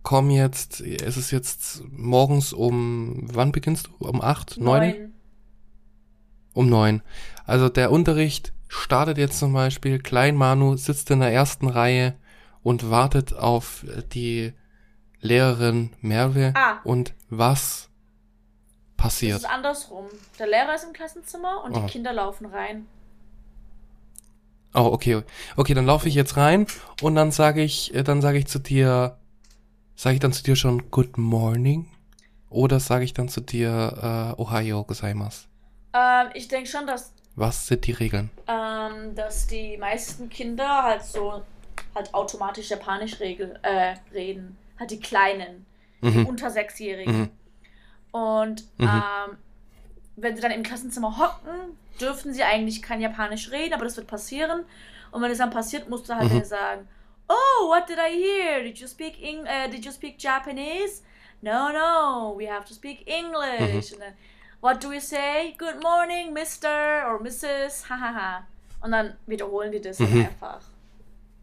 [0.03, 4.07] komm jetzt, es ist jetzt morgens um, wann beginnst du?
[4.07, 4.81] Um acht, neun?
[4.91, 5.14] Neun.
[6.55, 7.03] Um neun.
[7.47, 12.15] Also der Unterricht startet jetzt zum Beispiel, Klein Manu sitzt in der ersten Reihe
[12.63, 14.53] und wartet auf die
[15.21, 16.79] Lehrerin Merve Ah.
[16.85, 17.89] und was
[18.97, 19.37] Das passiert?
[19.39, 20.07] ist andersrum.
[20.39, 21.81] Der Lehrer ist im Klassenzimmer und Ah.
[21.81, 22.87] die Kinder laufen rein.
[24.75, 25.23] Oh, okay.
[25.57, 26.67] Okay, dann laufe ich jetzt rein
[27.01, 29.19] und dann sage ich, äh, dann sage ich zu dir,
[29.95, 31.87] sage ich dann zu dir schon Good Morning?
[32.51, 35.47] Oder sage ich dann zu dir äh, Ohayo gozaimasu?
[35.95, 38.31] Ähm, ich denke schon, dass, Was sind die Regeln?
[38.47, 41.43] ähm, dass die meisten Kinder halt so
[41.95, 44.59] halt automatisch Japanisch regel, äh, reden.
[44.79, 45.65] Halt die Kleinen,
[46.03, 46.27] die Mhm.
[46.27, 47.21] unter Sechsjährigen.
[47.21, 47.31] Mhm.
[48.11, 48.89] Und Mhm.
[48.89, 49.39] ähm,
[50.17, 54.07] wenn sie dann im Klassenzimmer hocken, dürfen sie eigentlich kein Japanisch reden, aber das wird
[54.09, 54.65] passieren.
[55.13, 56.45] Und wenn es dann passiert, musst du halt Mhm.
[56.45, 56.89] sagen,
[57.29, 58.63] Oh, what did I hear?
[58.63, 61.03] Did you speak Eng uh, Did you speak Japanese?
[61.41, 63.93] No, no, we have to speak English.
[63.93, 63.95] Mhm.
[63.95, 64.15] And then,
[64.65, 65.55] what do we say?
[65.59, 67.07] Good morning, Mr.
[67.07, 67.87] or Mrs.
[67.91, 68.47] Hahaha.
[68.81, 70.25] Und dann wiederholen die das Mhm.
[70.25, 70.61] einfach.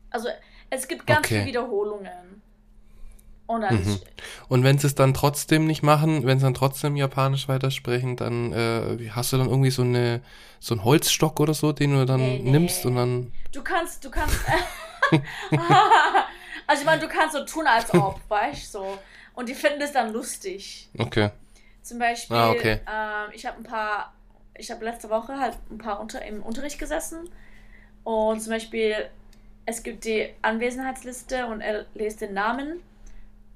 [0.10, 0.28] Also
[0.72, 1.36] es gibt ganz Okay.
[1.36, 2.42] viele Wiederholungen.
[3.46, 4.00] Und Mhm.
[4.48, 8.54] Und wenn sie es dann trotzdem nicht machen, wenn sie dann trotzdem Japanisch weitersprechen, dann
[8.54, 10.22] äh, hast du dann irgendwie so eine
[10.60, 12.52] so einen Holzstock oder so, den du dann Nee, nee.
[12.52, 13.32] nimmst und dann.
[13.52, 14.36] Du kannst, du kannst.
[16.68, 18.80] also ich meine, du kannst so tun, als ob, weißt du?
[18.80, 18.98] So.
[19.36, 20.90] Und die finden das dann lustig.
[20.98, 21.30] Okay.
[21.82, 22.80] Zum Beispiel, Ah, okay.
[22.88, 24.14] ähm, ich habe ein paar,
[24.56, 27.30] ich habe letzte Woche halt ein paar unter, im Unterricht gesessen.
[28.04, 29.10] Und zum Beispiel,
[29.66, 32.82] es gibt die Anwesenheitsliste und er liest den Namen,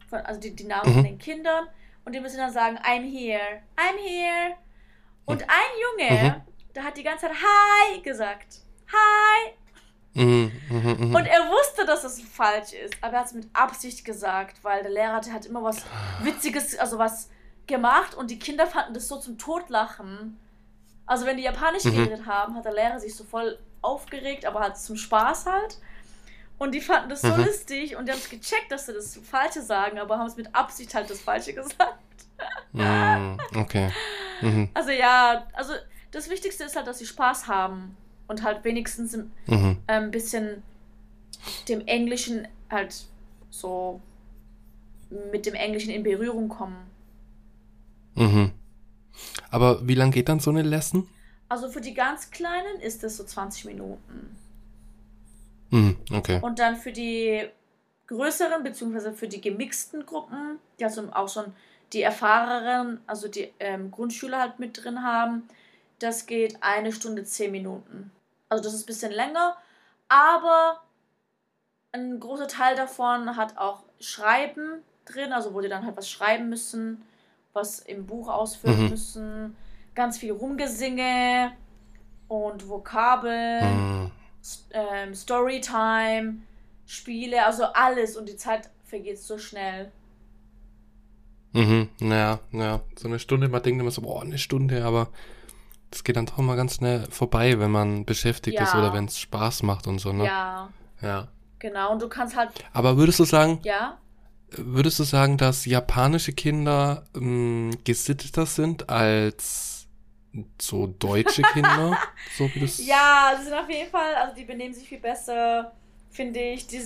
[0.09, 0.93] von, also die, die Namen Mhm.
[0.95, 1.67] von den Kindern.
[2.03, 4.55] Und die müssen dann sagen, I'm here, I'm here.
[5.25, 5.47] Und Mhm.
[5.47, 8.59] ein Junge, der hat die ganze Zeit Hi gesagt.
[8.91, 9.51] Hi,
[10.17, 11.15] Mhm, mhm, mhm.
[11.15, 14.81] und er wusste, dass es falsch ist, aber er hat es mit Absicht gesagt, weil
[14.81, 15.83] der Lehrer hat, hat immer was
[16.21, 17.29] Witziges, also was
[17.67, 20.37] gemacht und die Kinder fanden das so zum Totlachen.
[21.05, 21.91] Also wenn die Japanisch Mhm.
[21.91, 25.77] geredet haben, hat der Lehrer sich so voll aufgeregt, aber halt zum Spaß halt.
[26.57, 27.43] Und die fanden das so Mhm.
[27.43, 30.55] lustig und die haben es gecheckt, dass sie das Falsche sagen, aber haben es mit
[30.55, 31.99] Absicht halt das Falsche gesagt.
[32.71, 33.91] Mhm, okay.
[34.41, 35.73] Mhm, Also ja, also
[36.11, 37.95] das Wichtigste ist halt, dass sie Spaß haben
[38.27, 40.63] und halt wenigstens im, mhm, ein bisschen
[41.67, 42.95] dem Englischen halt
[43.49, 44.01] so
[45.31, 46.89] mit dem Englischen in Berührung kommen.
[48.15, 48.51] Mhm.
[49.51, 51.07] Aber wie lang geht dann so eine Lesson?
[51.47, 54.35] Also für die ganz Kleinen ist es so 20 Minuten.
[55.69, 56.39] Mhm, okay.
[56.41, 57.47] Und dann für die
[58.07, 61.53] größeren, beziehungsweise für die gemixten Gruppen, die also auch schon
[61.93, 65.47] die erfahreneren, also die ähm, Grundschüler halt mit drin haben,
[65.99, 68.11] das geht eine Stunde zehn Minuten.
[68.49, 69.55] Also das ist ein bisschen länger,
[70.07, 70.81] aber
[71.91, 76.49] ein großer Teil davon hat auch Schreiben drin, also wo die dann halt was schreiben
[76.49, 77.01] müssen,
[77.55, 78.89] was im Buch ausfüllen Mhm.
[78.89, 79.57] müssen,
[79.95, 81.51] ganz viel Rumgesinge
[82.27, 86.35] und Vokabeln Mhm, S- ähm, Storytime,
[86.85, 89.91] Spiele, also alles und die Zeit vergeht so schnell.
[91.53, 92.81] mhm, naja, naja.
[92.97, 95.09] So eine Stunde, man denkt immer so, boah, eine Stunde, aber
[95.91, 98.79] das geht dann doch mal ganz schnell vorbei, wenn man beschäftigt ist Ja.
[98.79, 100.25] oder wenn es Spaß macht und so, ne?
[100.25, 101.29] Ja, Ja.
[101.59, 101.91] genau.
[101.93, 103.97] Und du kannst halt, Aber würdest du sagen, ja,
[104.51, 109.87] Würdest du sagen, dass japanische Kinder ähm, gesitteter sind als
[110.61, 111.97] so deutsche Kinder?
[112.37, 112.85] so wie das.
[112.85, 115.73] ja, sie sind auf jeden Fall, also die benehmen sich viel besser,
[116.11, 116.67] finde ich.
[116.67, 116.79] Die,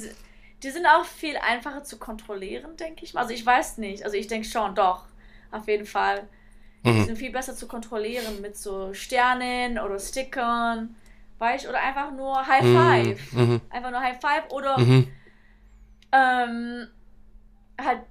[0.63, 3.22] die sind auch viel einfacher zu kontrollieren, denke ich mal.
[3.22, 5.06] Also ich weiß nicht, also ich denke schon, doch,
[5.52, 6.28] auf jeden Fall.
[6.86, 7.06] Die Mhm.
[7.06, 10.95] sind viel besser zu kontrollieren mit so Sternen oder Stickern,
[11.38, 13.34] weißt oder einfach nur High Five.
[13.34, 13.41] Mhm.
[13.41, 13.62] Mhm.
[13.69, 15.08] Einfach nur High Five oder Mhm.
[16.12, 16.88] ähm,
[17.86, 18.02] halt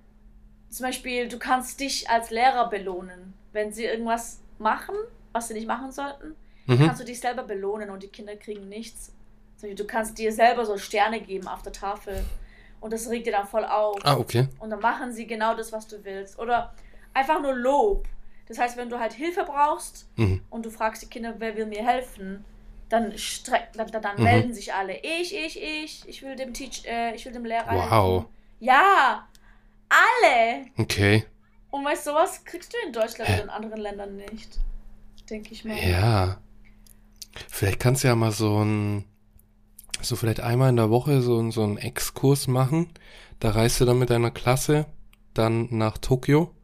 [0.70, 3.34] zum Beispiel, du kannst dich als Lehrer belohnen.
[3.52, 4.94] Wenn sie irgendwas machen,
[5.32, 6.84] was sie nicht machen sollten, Mhm.
[6.84, 9.06] kannst du dich selber belohnen und die Kinder kriegen nichts.
[9.56, 12.24] Zum Beispiel, Du kannst dir selber so Sterne geben auf der Tafel
[12.80, 14.00] und das regt dir dann voll auf.
[14.04, 14.46] Ah, okay.
[14.58, 16.38] Und dann machen sie genau das, was du willst.
[16.38, 16.74] Oder
[17.14, 18.06] einfach nur Lob.
[18.46, 20.42] Das heißt, wenn du halt Hilfe brauchst Mhm.
[20.50, 22.44] und du fragst die Kinder, wer will mir helfen,
[22.90, 24.22] dann, streck, dann, dann, Mhm.
[24.24, 24.98] melden sich alle.
[25.02, 28.20] Ich, ich, ich, ich will dem Teach, äh, ich will dem Lehrer Wow.
[28.22, 28.26] helfen.
[28.60, 29.28] Ja,
[29.90, 30.66] alle.
[30.76, 31.24] Okay.
[31.70, 34.58] Und weißt du, sowas kriegst du in Deutschland oder in anderen Ländern nicht.
[35.28, 35.76] Denke ich mal.
[35.76, 36.38] Ja.
[37.50, 39.04] Vielleicht kannst du ja mal so ein,
[40.00, 42.90] so vielleicht einmal in der Woche so, ein- so einen Exkurs machen.
[43.40, 44.86] Da reist du dann mit deiner Klasse
[45.34, 46.54] dann nach Tokio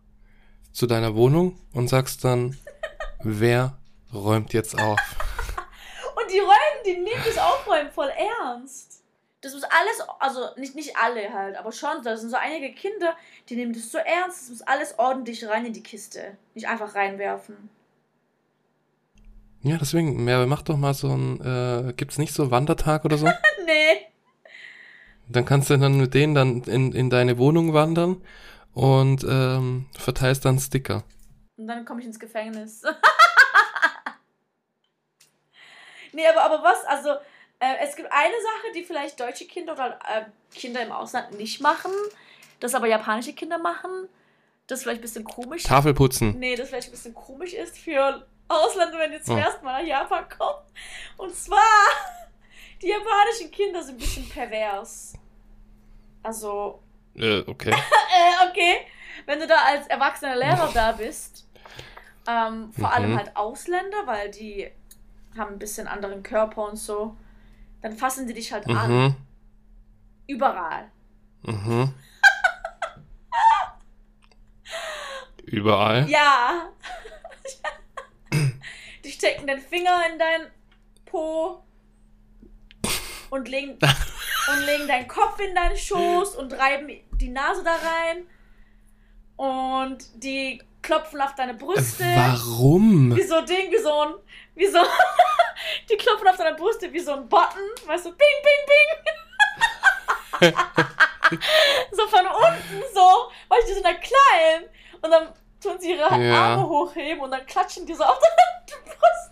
[0.73, 2.57] zu deiner Wohnung und sagst dann,
[3.23, 3.79] wer
[4.13, 4.99] räumt jetzt auf?
[6.17, 8.11] Und die räumen, die nehmen das Aufräumen voll
[8.41, 8.94] ernst.
[9.45, 13.15] Das muss alles, also nicht, nicht alle halt, aber schon, da sind so einige Kinder,
[13.51, 16.39] die nehmen das so ernst, das muss alles ordentlich rein in die Kiste.
[16.55, 17.69] Nicht einfach reinwerfen.
[19.61, 23.27] Ja, deswegen, Merve, mach doch mal so ein, äh, gibt's nicht so Wandertag oder so?
[23.67, 24.07] nee.
[25.29, 28.23] Dann kannst du dann mit denen dann in, in deine Wohnung wandern
[28.73, 31.05] und ähm, verteilst dann Sticker.
[31.59, 32.83] Und dann komme ich ins Gefängnis.
[36.15, 36.83] nee, aber, aber was?
[36.87, 37.11] Also,
[37.64, 40.24] äh, es gibt eine Sache, die vielleicht deutsche Kinder oder äh,
[40.55, 41.92] Kinder im Ausland nicht machen,
[42.61, 44.09] das aber japanische Kinder machen,
[44.66, 46.38] das vielleicht ein bisschen komisch Tafel putzen.
[46.38, 49.38] Nee, das vielleicht ein bisschen komisch ist für Ausländer, wenn die zum Oh.
[49.38, 50.59] ersten Mal nach Japan kommen.
[51.16, 51.59] Und zwar,
[52.83, 55.14] die japanischen Kinder sind ein bisschen pervers.
[56.22, 56.81] Also,
[57.16, 57.70] Äh, okay.
[57.72, 58.77] äh, okay,
[59.27, 61.46] wenn du da als erwachsener Lehrer da bist,
[62.27, 63.18] ähm, vor allem Mhm.
[63.18, 64.70] halt Ausländer, weil die
[65.37, 67.16] haben ein bisschen anderen Körper und so,
[67.85, 68.90] dann fassen die dich halt an.
[68.90, 69.14] Mhm.
[70.27, 70.90] Überall.
[71.42, 71.92] Mhm.
[75.44, 76.09] Überall.
[76.09, 76.70] Ja.
[79.05, 80.47] die stecken den Finger in dein
[81.05, 81.62] Po
[83.29, 83.73] und legen,
[84.53, 86.88] und legen deinen Kopf in deinen Schoß und reiben
[87.20, 88.27] die Nase da rein.
[89.37, 92.05] Und die klopfen auf deine Brüste.
[92.05, 93.14] Warum?
[93.14, 94.14] Wie so Ding, wie so ein.
[94.55, 94.79] Wie so.
[95.90, 97.61] Die klopfen auf deine Brüste wie so ein Button.
[97.87, 100.55] Weißt du, ping, ping, ping.
[101.92, 104.68] so von unten so, weil die sind da klein.
[105.03, 106.53] Und dann tun sie ihre Ja.
[106.53, 108.18] Arme hochheben und dann klatschen die so auf
[108.68, 109.31] deine Brust.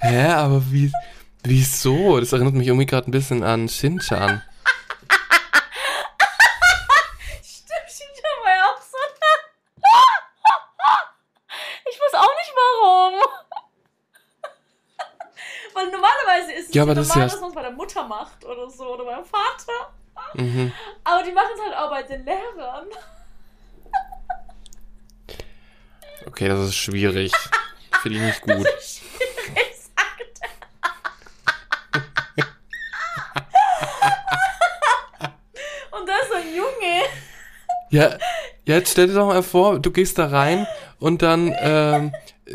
[0.00, 0.90] Hä, aber wie,
[1.44, 2.18] wieso?
[2.20, 4.42] Das erinnert mich irgendwie gerade ein bisschen an Shin-Chan.
[7.42, 8.96] Stimmt, stimmt ja mal auch so.
[11.90, 13.14] Ich weiß auch nicht warum.
[15.74, 18.44] Weil normalerweise ist Ja, aber das ist ja- dass man es bei der Mutter macht
[18.44, 19.92] oder so oder beim Vater.
[20.34, 20.72] Mhm.
[21.04, 22.86] Aber die machen es halt auch bei den Lehrern.
[26.26, 27.32] Okay, das ist schwierig.
[28.00, 28.66] Finde ich nicht gut.
[28.78, 29.02] Ich
[29.76, 30.48] sagte.
[35.90, 37.02] Und da ist ein Junge.
[37.90, 38.10] Ja,
[38.64, 40.66] ja, jetzt stell dir doch mal vor, du gehst da rein
[41.02, 42.12] und dann, ähm,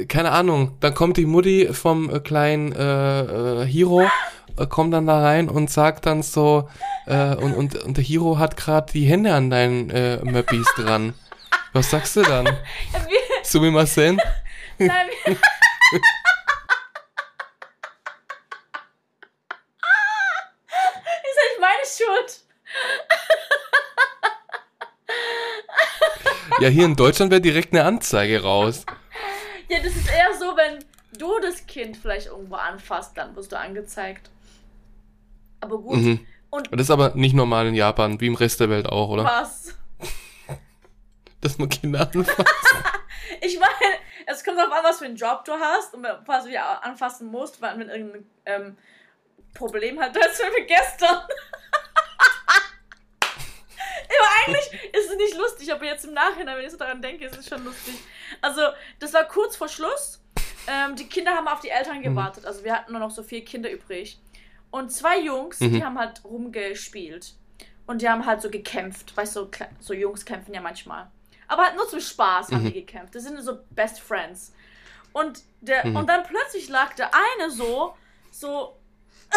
[0.08, 4.10] keine Ahnung, dann kommt die Mutti vom äh, kleinen äh, äh, Hiro,
[4.58, 6.70] äh, kommt dann da rein und sagt dann so,
[7.08, 11.14] äh, und, und, und der Hiro hat gerade die Hände an deinen äh, Möppis dran.
[11.74, 12.46] Was sagst du dann?
[12.46, 14.18] Wir, Sumimasen?
[14.78, 15.36] nein, wir,
[21.60, 22.47] meine Schuld.
[26.60, 28.86] Ja, hier in Deutschland wäre direkt eine Anzeige raus.
[29.70, 30.84] Ja, das ist eher so, wenn
[31.20, 34.30] du das Kind vielleicht irgendwo anfasst, dann wirst du angezeigt.
[35.62, 35.98] Aber gut.
[35.98, 36.26] Mhm.
[36.50, 39.24] Und Das ist aber nicht normal in Japan, wie im Rest der Welt auch, oder?
[39.24, 39.76] was?
[41.42, 42.38] Dass man Kinder anfasst.
[43.42, 43.94] Ich meine,
[44.26, 47.28] es kommt darauf an, was für einen Job du hast und was du ja anfassen
[47.28, 48.78] musst, weil wenn irgendein ähm,
[49.54, 51.20] Problem hat, das wie gestern.
[54.20, 57.26] Aber eigentlich ist es nicht lustig, aber jetzt im Nachhinein, wenn ich so daran denke,
[57.26, 57.96] ist es schon lustig.
[58.42, 58.62] Also,
[59.00, 60.22] das war kurz vor Schluss.
[60.68, 62.46] Ähm, die Kinder haben auf die Eltern gewartet.
[62.46, 64.20] Also, wir hatten nur noch so vier Kinder übrig.
[64.72, 65.74] Und zwei Jungs, Mhm.
[65.74, 67.34] die haben halt rumgespielt.
[67.86, 69.16] Und die haben halt so gekämpft.
[69.16, 69.50] Weißt du, so,
[69.80, 71.08] so Jungs kämpfen ja manchmal.
[71.48, 72.68] Aber halt nur zum Spaß haben Mhm.
[72.68, 73.16] die gekämpft.
[73.16, 74.54] Das sind so Best Friends.
[75.14, 75.96] Und, der, Mhm.
[75.96, 77.96] und dann plötzlich lag der eine so,
[78.30, 78.76] so,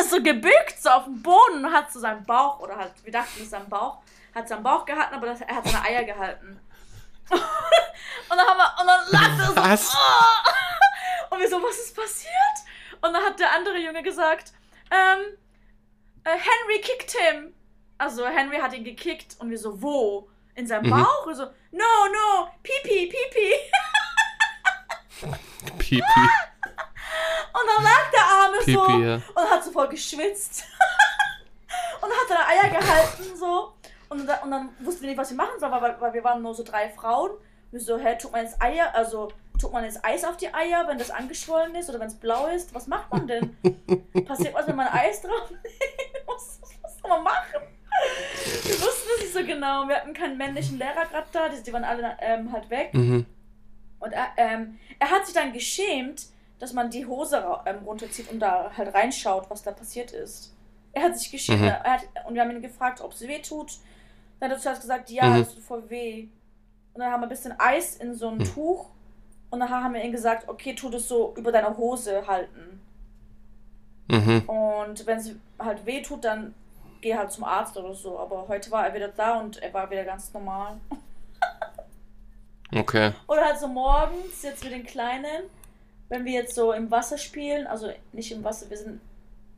[0.09, 3.31] so gebückt, so auf dem Boden und hat so seinen Bauch, oder halt, wir dachten,
[3.37, 3.99] es ist sein Bauch,
[4.35, 6.61] hat seinen Bauch gehalten, aber das, er hat seine Eier gehalten.
[7.31, 7.39] und
[8.37, 9.95] dann haben wir, und dann lag er so, Was?
[9.97, 12.33] "Oh!" und wir so, was ist passiert?
[13.01, 14.53] Und dann hat der andere Junge gesagt,
[14.91, 15.21] ähm,
[16.25, 17.55] äh, Henry kickt him.
[17.99, 20.29] Also Henry hat ihn gekickt und wir so, wo?
[20.55, 20.91] In seinem Mhm.
[20.91, 21.27] Bauch?
[21.27, 23.55] Und so, no, no, pipi, pipi.
[25.79, 29.15] Pipi, Und dann lag der Arme so Pipi, ja.
[29.35, 30.65] und hat so voll geschwitzt.
[32.01, 33.75] und hat seine Eier gehalten so.
[34.11, 36.43] Und, da, und dann wussten wir nicht, was wir machen sollen, weil, weil wir waren
[36.43, 37.31] nur so drei Frauen.
[37.71, 40.87] Wir so, hä, tut man jetzt Eier, also tut man jetzt Eis auf die Eier,
[40.89, 42.75] wenn das angeschwollen ist oder wenn es blau ist?
[42.75, 43.57] Was macht man denn?
[44.27, 45.53] Passiert was, wenn man Eis drauf
[46.27, 47.63] was, was soll man machen?
[48.65, 49.87] Wir wussten es nicht so genau.
[49.87, 52.93] Wir hatten keinen männlichen Lehrer gerade da, die, die waren alle ähm, halt weg.
[52.95, 53.27] Mhm.
[54.01, 56.27] Und er, ähm, er hat sich dann geschämt,
[56.59, 60.55] dass man die Hose ähm, runterzieht und da halt reinschaut, was da passiert ist.
[60.93, 61.71] Er hat sich geschämt Mhm.
[61.71, 63.79] hat, und wir haben ihn gefragt, ob es weh tut.
[64.41, 65.39] Dann hat er zuerst gesagt, ja, Mhm.
[65.41, 66.29] das tut voll weh.
[66.95, 68.45] Und dann haben wir ein bisschen Eis in so ein Mhm.
[68.45, 68.87] Tuch
[69.51, 72.81] und nachher haben wir ihm gesagt, okay, tu das so über deine Hose halten.
[74.09, 74.49] Mhm.
[74.49, 76.55] Und wenn es halt weh tut, dann
[77.01, 78.19] geh halt zum Arzt oder so.
[78.19, 80.79] Aber heute war er wieder da und er war wieder ganz normal.
[82.75, 83.13] Okay.
[83.27, 85.45] Oder halt so morgens, jetzt mit den Kleinen,
[86.09, 89.01] wenn wir jetzt so im Wasser spielen, also nicht im Wasser, wir sind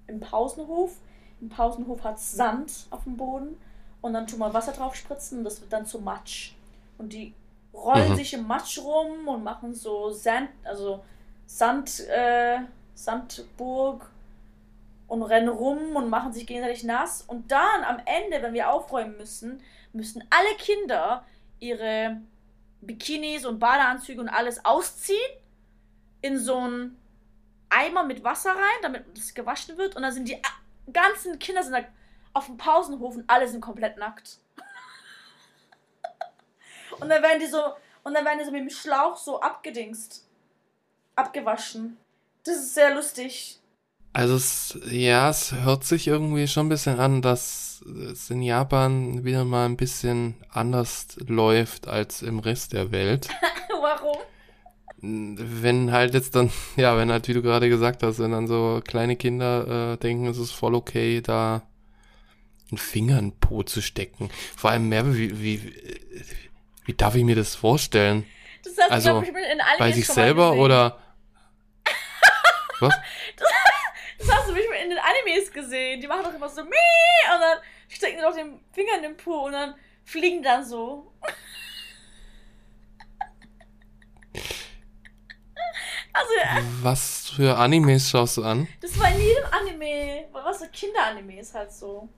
[0.07, 0.97] im Pausenhof.
[1.41, 3.57] Im Pausenhof hat Sand auf dem Boden
[4.03, 6.53] und dann tun wir Wasser drauf spritzen und das wird dann zu Matsch.
[6.98, 7.32] Und die
[7.72, 8.16] rollen Mhm.
[8.16, 11.03] sich im Matsch rum und machen so Sand, also
[11.46, 12.59] Sand, äh,
[12.94, 14.11] Sandburg
[15.09, 17.22] und rennen rum und machen sich gegenseitig nass.
[17.22, 21.24] Und dann am Ende, wenn wir aufräumen müssen, müssen alle Kinder
[21.61, 22.20] ihre
[22.80, 25.18] Bikinis und Badeanzüge und alles ausziehen,
[26.20, 26.98] in so einen
[27.70, 29.96] Eimer mit Wasser rein, damit das gewaschen wird.
[29.96, 30.40] Und dann sind die
[30.92, 31.80] ganzen Kinder sind da
[32.33, 34.39] auf dem Pausenhof und alle sind komplett nackt.
[37.01, 37.61] und dann werden die so,
[38.05, 40.26] und dann werden die so mit dem Schlauch so abgedingst.
[41.14, 41.99] Abgewaschen.
[42.45, 43.61] Das ist sehr lustig.
[44.14, 49.24] Also es, ja, es hört sich irgendwie schon ein bisschen an, dass es in Japan
[49.24, 53.28] wieder mal ein bisschen anders läuft als im Rest der Welt.
[53.80, 54.18] Warum?
[54.99, 58.83] Wenn halt jetzt dann, ja, wenn halt, wie du gerade gesagt hast, wenn dann so
[58.87, 61.62] kleine Kinder äh, denken, es ist voll okay, da
[62.73, 64.31] einen Finger in den Po zu stecken.
[64.57, 65.75] Vor allem mehr, wie, wie,
[66.87, 68.27] wie darf ich mir das vorstellen?
[68.64, 70.64] Das hast Also, du, ich, in Animes Bei sich selber gesehen.
[70.64, 70.99] oder
[72.81, 72.95] was?
[74.18, 76.01] Das hast du bestimmt in den Animes gesehen.
[76.01, 76.70] Die machen doch immer so Mii!
[77.35, 77.59] und dann
[77.89, 81.12] stecken die doch den Finger in den Po und dann fliegen dann so.
[86.14, 88.68] Also, äh, Was für Animes schaust du an?
[88.83, 90.27] das war in jedem Anime.
[90.33, 92.09] Was so Kinderanime halt so.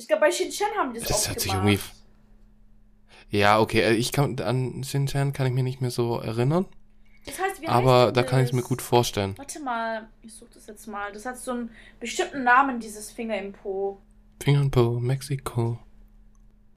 [0.00, 1.68] Ich glaube, bei Shin-Chan haben die das, Das auch hört sich gemacht.
[1.68, 6.64] irgendwie- Ja, okay, äh, ich kann an Shin-Chan kann ich mich nicht mehr so erinnern,
[7.26, 9.36] Das heißt, wie aber da kann ich es mir gut vorstellen.
[9.36, 11.12] Warte mal, ich suche das jetzt mal.
[11.12, 11.70] Das hat so einen
[12.00, 14.00] bestimmten Namen, dieses Finger im Po.
[14.42, 15.78] Finger in Po, Mexiko.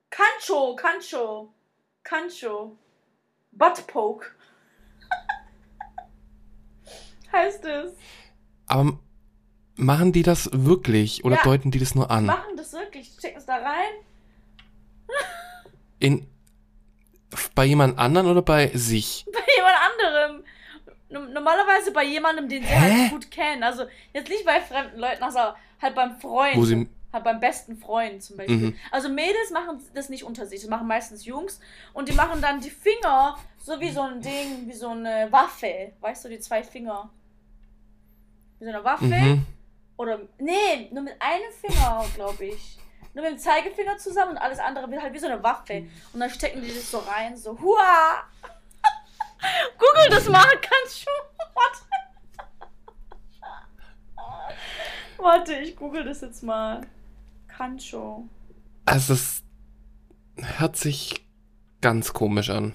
[0.09, 1.53] Kancho, Kancho.
[2.03, 2.78] Kancho.
[3.53, 4.26] Butt Poke.
[7.32, 7.93] heißt es.
[8.67, 8.99] Aber
[9.76, 11.43] machen die das wirklich oder Ja.
[11.43, 12.26] deuten die das nur an?
[12.26, 13.11] Machen das wirklich.
[13.17, 13.93] Stecken es da rein.
[15.99, 16.28] In
[17.55, 19.26] bei jemand anderen oder bei sich?
[19.34, 20.43] Bei jemand anderem.
[21.34, 23.01] Normalerweise bei jemandem, den sie Hä?
[23.01, 23.63] halt gut kennen.
[23.63, 25.39] Also jetzt nicht bei fremden Leuten, also
[25.82, 26.55] halt beim Freund.
[26.57, 28.57] Wo sie Halt beim besten Freund zum Beispiel.
[28.57, 28.76] Mhm.
[28.89, 31.59] Also Mädels machen das nicht unter sich, das machen meistens Jungs.
[31.93, 35.91] Und die machen dann die Finger so wie so ein Ding, wie so eine Waffe.
[36.01, 37.11] Weißt du, die zwei Finger.
[38.57, 39.05] Wie so eine Waffe.
[39.05, 39.45] mhm.
[39.97, 42.77] Oder, nee, nur mit einem Finger, glaube ich.
[43.13, 45.87] Nur mit dem Zeigefinger zusammen und alles andere wird halt wie so eine Waffe.
[46.13, 48.23] Und dann stecken die das so rein, so, hua!
[49.77, 51.11] Google das mal, kannst du?
[51.53, 51.83] Warte.
[55.17, 56.81] Warte, ich google das jetzt mal.
[57.47, 58.27] Kancho.
[58.85, 59.43] Also das
[60.57, 61.25] hört sich
[61.81, 62.73] ganz komisch an.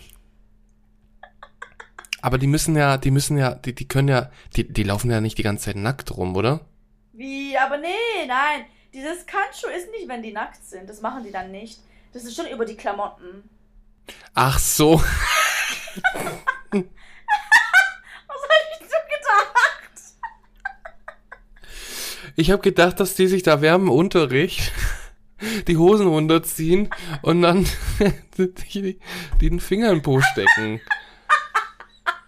[2.22, 5.20] Aber die müssen ja, die müssen ja, die, die können ja, die, die laufen ja
[5.20, 6.60] nicht die ganze Zeit nackt rum, oder?
[7.18, 7.58] Wie?
[7.58, 8.66] Aber nee, nein.
[8.94, 10.88] Dieses Kancho ist nicht, wenn die nackt sind.
[10.88, 11.80] Das machen die dann nicht.
[12.12, 13.50] Das ist schon über die Klamotten.
[14.34, 15.02] Ach so.
[15.02, 15.02] Was
[16.70, 16.84] hab
[18.70, 19.90] ich so gedacht?
[22.36, 24.70] Ich habe gedacht, dass die sich da während Unterricht
[25.66, 26.88] die Hosen runterziehen
[27.22, 27.66] und dann
[29.40, 30.80] den Finger im Po stecken.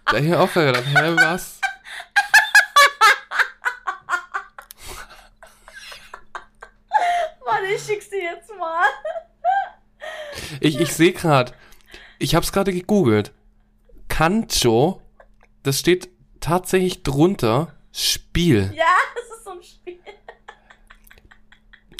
[0.05, 1.61] Da mir auch gedacht, hä, was?
[7.51, 8.83] Warte, ich schick's dir jetzt mal.
[10.59, 11.53] Ich, ich sehe gerade,
[12.17, 13.33] ich habe es gerade gegoogelt.
[14.07, 14.99] Kancho,
[15.61, 16.09] das steht
[16.39, 18.73] tatsächlich drunter, Spiel.
[18.75, 19.99] Ja, das ist so ein Spiel.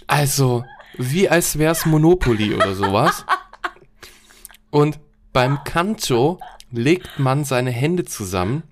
[0.08, 0.66] Also,
[0.98, 3.26] wie als wär's Monopoly oder sowas.
[4.72, 5.00] Und
[5.32, 6.40] beim Kancho
[6.72, 8.64] legt man seine Hände zusammen,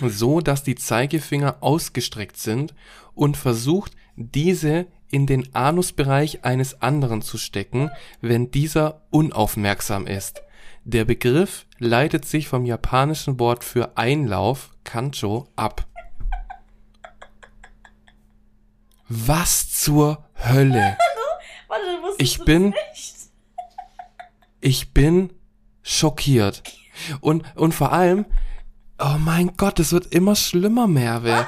[0.00, 2.74] so dass die Zeigefinger ausgestreckt sind
[3.14, 7.88] und versucht, diese in den Anusbereich eines anderen zu stecken,
[8.20, 10.42] wenn dieser unaufmerksam ist.
[10.82, 15.86] Der Begriff leitet sich vom japanischen Wort für Einlauf, Kancho, ab.
[19.08, 20.98] Was zur Hölle?
[21.68, 21.84] Warte,
[22.18, 22.74] Ich bin-?
[24.60, 25.32] Ich bin
[25.84, 26.64] schockiert.
[27.20, 28.26] Und, und vor allem,
[28.98, 31.46] oh mein Gott, es wird immer schlimmer, Merve.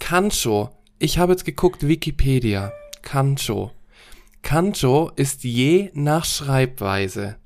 [0.00, 0.70] Kancho.
[0.98, 2.72] Ich habe jetzt geguckt, Wikipedia.
[3.02, 3.72] Kancho.
[4.42, 7.36] Kancho ist je nach Schreibweise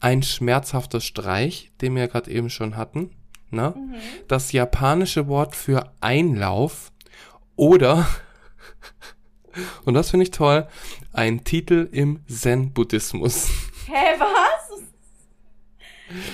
[0.00, 3.10] ein schmerzhafter Streich, den wir gerade eben schon hatten.
[3.50, 3.74] Ne?
[3.76, 3.94] Mhm.
[4.28, 6.90] Das japanische Wort für Einlauf
[7.54, 8.06] oder,
[9.84, 10.66] und das finde ich toll,
[11.12, 13.48] ein Titel im Zen-Buddhismus.
[13.86, 14.82] Hä, was?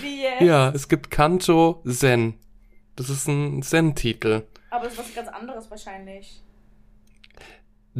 [0.00, 0.40] Wie jetzt?
[0.40, 2.34] Ja, es gibt Kancho Zen.
[2.96, 4.44] Das ist ein Zen-Titel.
[4.70, 6.42] Aber das ist was ganz anderes wahrscheinlich.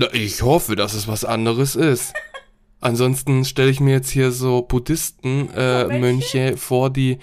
[0.01, 2.15] Na, ich hoffe, dass es was anderes ist.
[2.81, 5.99] Ansonsten stelle ich mir jetzt hier so Buddhisten, äh, Mönche?
[5.99, 7.19] Mönche vor, die,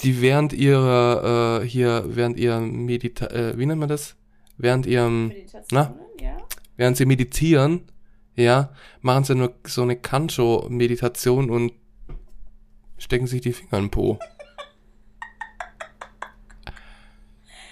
[0.00, 4.16] die während ihrer, äh, hier, während ihrer Medita, äh, wie nennt man das?
[4.56, 6.38] Während ihrem, Meditationen, ja.
[6.78, 7.82] während sie meditieren,
[8.36, 11.72] ja, machen sie nur so eine Kancho-Meditation und
[12.96, 14.18] stecken sich die Finger in den Po.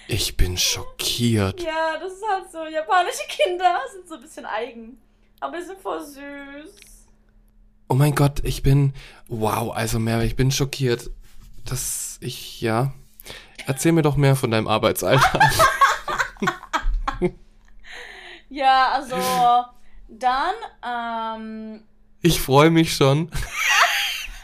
[0.07, 1.61] Ich bin schockiert.
[1.61, 2.65] Ja, das ist halt so.
[2.65, 5.01] Japanische Kinder sind so ein bisschen eigen.
[5.39, 7.05] Aber die sind voll süß.
[7.89, 8.93] Oh mein Gott, ich bin.
[9.27, 11.09] Wow, also Merve, ich bin schockiert.
[11.65, 12.93] Dass ich, ja.
[13.65, 15.41] Erzähl mir doch mehr von deinem Arbeitsalltag.
[18.49, 19.17] Ja, also
[20.07, 21.83] dann, ähm,
[22.21, 23.29] Ich freue mich schon.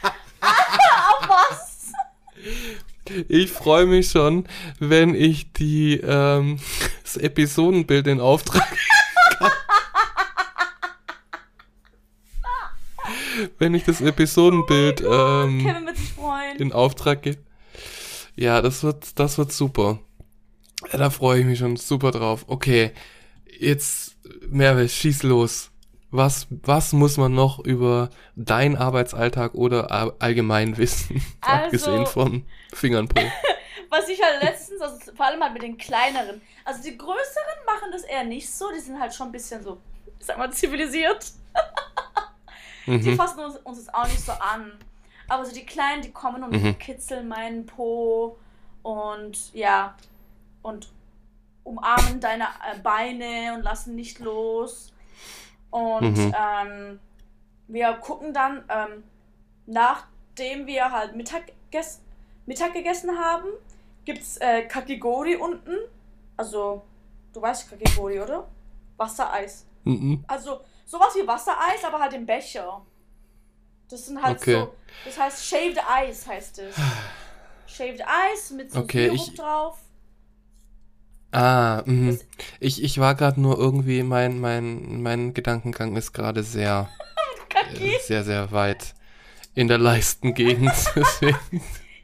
[0.02, 0.12] auf
[1.28, 1.92] was?
[3.28, 4.46] Ich freue mich schon,
[4.78, 6.58] wenn ich die ähm,
[7.02, 8.66] das Episodenbild in Auftrag
[13.58, 16.56] wenn ich das Episodenbild ähm, wird sich freuen.
[16.58, 17.38] in Auftrag gebe.
[18.36, 20.00] Ja, das wird das wird super.
[20.92, 22.44] Ja, da freue ich mich schon super drauf.
[22.48, 22.92] Okay,
[23.58, 24.16] jetzt
[24.48, 25.70] Merve, schieß los.
[26.16, 33.08] Was was muss man noch über deinen Arbeitsalltag oder allgemein wissen, Also- abgesehen von Fingern
[33.08, 33.20] pro?
[33.90, 37.90] Was ich halt letztens, also vor allem halt mit den kleineren, also die größeren machen
[37.92, 39.78] das eher nicht so, die sind halt schon ein bisschen so,
[40.18, 41.26] ich sag mal, zivilisiert.
[42.86, 43.16] Die Mhm.
[43.16, 44.72] fassen uns, uns das auch nicht so an.
[45.28, 46.78] Aber so die Kleinen, die kommen und Mhm.
[46.78, 48.36] kitzeln meinen Po
[48.82, 49.94] und ja,
[50.62, 50.88] und
[51.62, 54.92] umarmen deine äh, Beine und lassen nicht los.
[55.74, 56.34] Und Mhm.
[56.38, 57.00] ähm,
[57.66, 59.02] wir gucken dann, ähm,
[59.66, 61.50] nachdem wir halt Mittag,
[62.46, 63.48] Mittag gegessen haben,
[64.04, 65.76] gibt's äh, Kakigori unten.
[66.36, 66.82] Also,
[67.32, 68.46] du weißt Kakigori, oder?
[68.96, 69.66] Wassereis.
[69.82, 70.24] Mhm.
[70.28, 72.80] Also sowas wie Wassereis, aber halt im Becher.
[73.88, 74.60] Das sind halt Okay.
[74.60, 74.74] so.
[75.04, 76.76] Das heißt Shaved Ice heißt es.
[77.66, 78.00] Shaved
[78.32, 79.78] Ice mit so Okay, Sirup ich- drauf.
[81.34, 82.18] Ah, mhm.
[82.60, 86.88] Ich, ich war gerade nur irgendwie, mein, mein, mein Gedankengang ist gerade sehr,
[87.48, 87.94] Kaki.
[87.94, 88.94] äh, sehr, sehr weit
[89.54, 90.72] in der Leistengegend.
[90.96, 91.38] deswegen,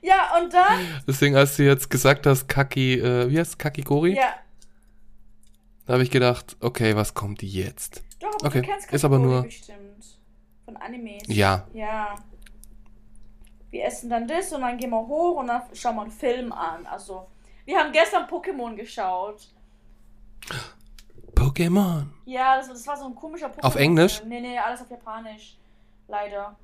[0.02, 0.80] Ja, und dann.
[1.06, 4.16] deswegen, als du jetzt gesagt hast, Kaki, äh, wie heißt Kakigori?
[4.16, 4.34] Ja.
[5.86, 8.02] Da habe ich gedacht, okay, was kommt jetzt?
[8.20, 9.78] Doch, aber Okay, du kennst ist aber Kakigori nur- bestimmt.
[10.64, 11.22] Von Animes.
[11.26, 11.66] Ja.
[11.72, 12.14] Ja.
[13.70, 16.52] Wir essen dann das und dann gehen wir hoch und dann schauen wir einen Film
[16.52, 16.86] an.
[16.86, 17.26] Also,
[17.70, 19.46] wir haben gestern Pokémon geschaut.
[21.34, 22.06] Pokémon.
[22.24, 23.62] Ja, das, das war so ein komischer Pokémon.
[23.64, 24.22] Auf Englisch?
[24.24, 25.56] Nee, nee, alles auf Japanisch.
[26.08, 26.56] Leider.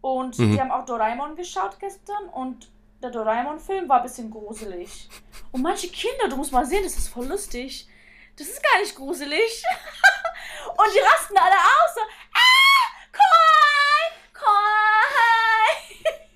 [0.00, 0.52] Und Mhm.
[0.52, 2.70] die haben auch Doraemon geschaut gestern und
[3.02, 5.08] der Doraemon-Film war ein bisschen gruselig.
[5.52, 7.88] Und manche Kinder, du musst mal sehen, das ist voll lustig.
[8.36, 9.62] Das ist gar nicht gruselig.
[10.76, 11.94] und die rasten alle aus.
[11.94, 12.00] So,
[12.34, 16.27] ah, Koi, Koi.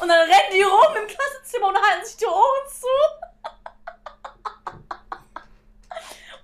[0.00, 2.86] Und dann rennen die rum im Klassenzimmer und halten sich die Ohren zu.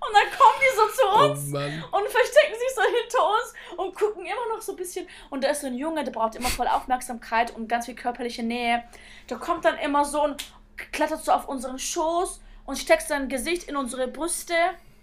[0.07, 3.95] und dann kommen die so zu uns Oh und verstecken sich so hinter uns und
[3.95, 5.07] gucken immer noch so ein bisschen.
[5.29, 8.43] Und da ist so ein Junge, der braucht immer voll Aufmerksamkeit und ganz viel körperliche
[8.43, 8.83] Nähe.
[9.29, 10.45] Der kommt dann immer so und
[10.91, 14.55] klettert so auf unseren Schoß und steckt sein Gesicht in unsere Brüste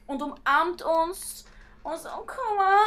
[0.07, 1.45] und umarmt uns.
[1.83, 2.79] Und so, oh, komm mal.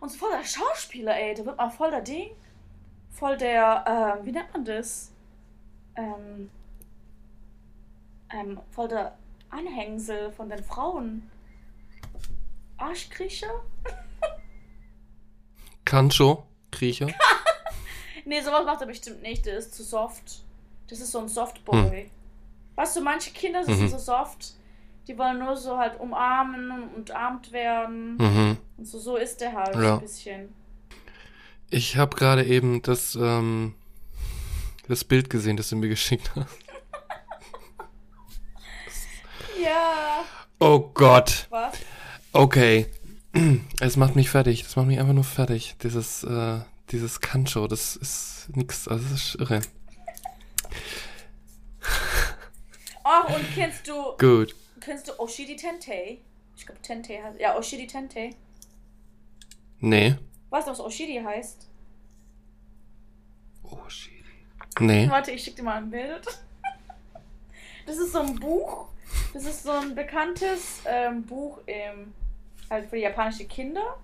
[0.00, 1.34] Und so voll der Schauspieler, ey.
[1.34, 2.30] Der wird mal voll der Ding.
[3.18, 3.84] Voll der,
[4.18, 5.10] ähm, wie nennt man das?
[5.96, 6.50] Ähm,
[8.30, 9.16] ähm, voll der
[9.50, 11.30] Anhängsel von den Frauen.
[12.76, 13.48] Arschkriecher?
[15.84, 17.08] Kancho, Kriecher.
[18.28, 19.46] Nee, sowas macht er bestimmt nicht.
[19.46, 20.42] Der ist zu soft.
[20.90, 22.10] Das ist so ein Softboy.
[22.74, 23.76] Weißt du, manche Kinder die Mhm.
[23.76, 24.54] sind so soft.
[25.06, 28.16] Die wollen nur so halt umarmen und umarmt werden.
[28.16, 28.56] Mhm.
[28.78, 29.94] Und so, so ist der halt Ja.
[29.94, 30.52] ein bisschen.
[31.70, 33.74] Ich habe gerade eben das, ähm,
[34.88, 36.56] das Bild gesehen, das du mir geschickt hast.
[39.62, 40.24] Ja.
[40.60, 41.46] Oh Gott.
[41.50, 41.74] Was?
[42.32, 42.86] Okay.
[43.80, 44.62] Es macht mich fertig.
[44.62, 45.76] Das macht mich einfach nur fertig.
[45.82, 46.60] Dieses, äh,
[46.90, 48.88] dieses Kancho, das ist nix.
[48.88, 49.60] Also, das ist irre.
[53.04, 54.54] Ach, und kennst du, Gut.
[54.80, 56.18] kennst du Oshiri Tentei?
[56.56, 57.38] Ich glaube Tentei heißt.
[57.38, 58.34] Ja, Oshiri Tentei.
[59.80, 60.16] Nee.
[60.56, 61.68] Weißt du, was Oshiri heißt?
[63.88, 64.24] Shit.
[64.80, 65.06] Nee.
[65.10, 66.26] Warte, ich schicke dir mal ein Bild.
[67.84, 68.88] Das ist so ein Buch.
[69.34, 72.14] Das ist so ein bekanntes ähm, Buch im,
[72.68, 73.98] halt für japanische Kinder.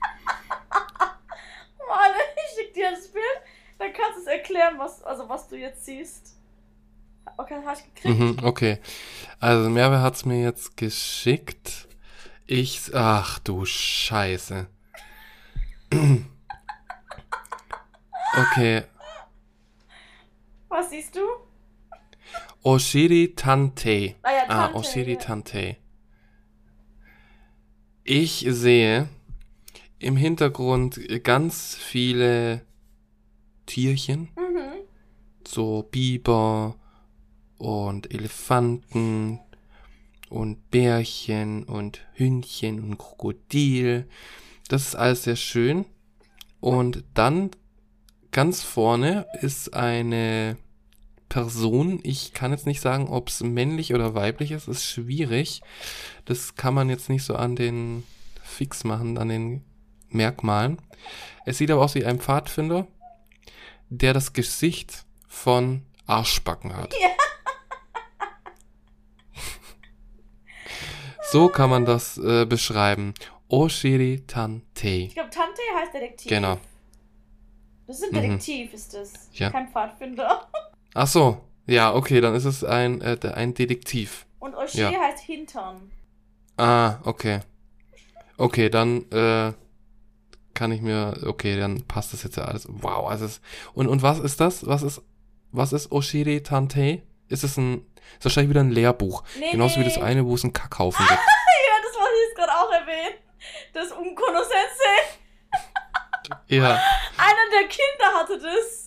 [0.70, 3.24] Warte, ich schicke dir das Bild.
[3.78, 6.34] Dann kannst du es erklären, was, also was du jetzt siehst.
[7.36, 8.18] Okay, hast du gekriegt?
[8.18, 8.78] Mhm, okay.
[9.38, 11.88] Also, Merve hat's mir jetzt geschickt.
[12.46, 14.66] Ich, ach du Scheiße.
[18.36, 18.82] Okay.
[20.68, 21.20] Was siehst du?
[22.62, 24.16] Oshiri Tante.
[24.22, 25.18] Ah ja, Ah, Tante, Oshiri ja.
[25.18, 25.76] Tante.
[28.02, 29.08] Ich sehe
[29.98, 32.62] im Hintergrund ganz viele
[33.66, 34.30] Tierchen.
[34.36, 34.82] Mhm.
[35.46, 36.76] So Biber
[37.58, 39.40] und Elefanten
[40.28, 44.08] und Bärchen und Hündchen und Krokodil.
[44.68, 45.84] Das ist alles sehr schön.
[46.60, 47.50] Und dann
[48.30, 50.56] ganz vorne ist eine
[51.28, 52.00] Person.
[52.02, 54.68] Ich kann jetzt nicht sagen, ob es männlich oder weiblich ist.
[54.68, 55.62] Ist schwierig.
[56.24, 58.04] Das kann man jetzt nicht so an den
[58.42, 59.64] Fix machen, an den
[60.10, 60.78] Merkmalen.
[61.44, 62.86] Es sieht aber aus wie ein Pfadfinder,
[63.88, 66.94] der das Gesicht von Arschbacken hat.
[67.00, 67.08] Ja.
[71.30, 73.12] So kann man das äh, beschreiben.
[73.48, 74.88] Oshiri Tante.
[74.88, 76.28] Ich glaube, Tante heißt Detektiv.
[76.30, 76.58] Genau.
[77.86, 78.22] Das ist ein Mhm.
[78.22, 79.12] Detektiv, ist das.
[79.32, 79.50] Ja.
[79.50, 80.48] Kein Pfadfinder.
[80.94, 81.40] Ach so.
[81.66, 84.26] Ja, okay, dann ist es ein, äh, ein Detektiv.
[84.38, 84.90] Und Oshie Ja.
[85.00, 85.90] heißt Hintern.
[86.56, 87.40] Ah, okay.
[88.36, 89.52] Okay, dann äh,
[90.54, 92.66] kann ich mir, okay, dann passt das jetzt ja alles.
[92.68, 93.40] Wow, also es,
[93.74, 94.66] und und was ist das?
[94.66, 95.02] Was ist
[95.52, 97.02] was ist Oshiri Tante?
[97.28, 97.86] Ist es ein
[98.18, 101.18] ist wahrscheinlich wieder ein Lehrbuch, Nee, genauso wie das eine, wo es einen Kackhaufen gibt.
[101.66, 103.14] Ja, das wollte ich jetzt gerade auch erwähnen.
[103.74, 105.18] Das Umkono Sensei.
[106.46, 106.70] Ja.
[107.18, 108.86] Einer der Kinder hatte das.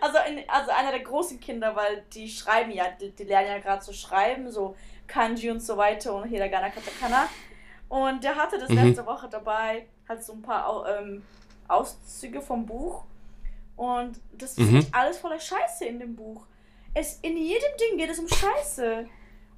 [0.00, 3.58] Also, in, also einer der großen Kinder, weil die schreiben ja, die, die lernen ja
[3.58, 4.76] gerade zu schreiben, so
[5.06, 7.28] Kanji und so weiter und Hiragana, Katakana.
[7.88, 8.76] Und der hatte das Mhm.
[8.86, 11.22] letzte Woche dabei, halt so ein paar ähm,
[11.68, 13.04] Auszüge vom Buch.
[13.76, 14.76] Und das ist Mhm.
[14.78, 16.46] nicht alles voller Scheiße in dem Buch.
[16.94, 19.06] Es, in jedem Ding geht es um Scheiße.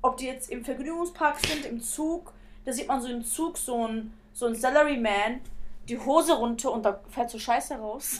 [0.02, 2.32] Ob die jetzt im Vergnügungspark sind, im Zug,
[2.64, 5.40] da sieht man so im Zug so ein, so ein Salaryman,
[5.88, 8.18] die Hose runter und da fährt so Scheiße raus.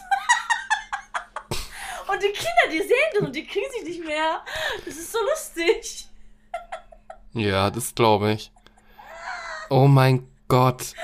[2.09, 4.43] und die Kinder, die sehen das und die kriegen sich nicht mehr.
[4.85, 6.09] Das ist so lustig.
[7.33, 8.53] Ja, das glaube ich.
[9.71, 10.95] Oh mein Gott.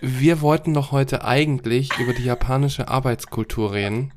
[0.00, 4.12] Wir wollten doch heute eigentlich über die japanische Arbeitskultur reden.